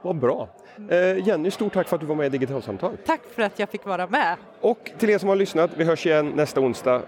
Vad 0.05 0.17
bra. 0.17 0.49
Eh, 0.90 1.29
Jenny, 1.29 1.51
stort 1.51 1.73
tack 1.73 1.88
för 1.88 1.97
att 1.97 2.01
du 2.01 2.07
var 2.07 2.14
med 2.14 2.27
i 2.27 2.29
Digitalsamtal. 2.29 2.97
Tack 3.07 3.21
för 3.35 3.43
att 3.43 3.59
jag 3.59 3.69
fick 3.69 3.87
vara 3.87 4.07
med. 4.07 4.37
Och 4.61 4.90
till 4.99 5.11
er 5.11 5.19
som 5.19 5.29
har 5.29 5.37
lyssnat, 5.37 5.71
vi 5.77 5.85
hörs 5.85 6.07
igen 6.07 6.33
nästa 6.37 6.61
onsdag. 6.61 7.03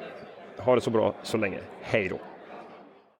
Ha 0.58 0.74
det 0.74 0.80
så 0.80 0.90
bra 0.90 1.14
så 1.22 1.36
länge. 1.36 1.58
Hej 1.82 2.08
då! 2.08 2.18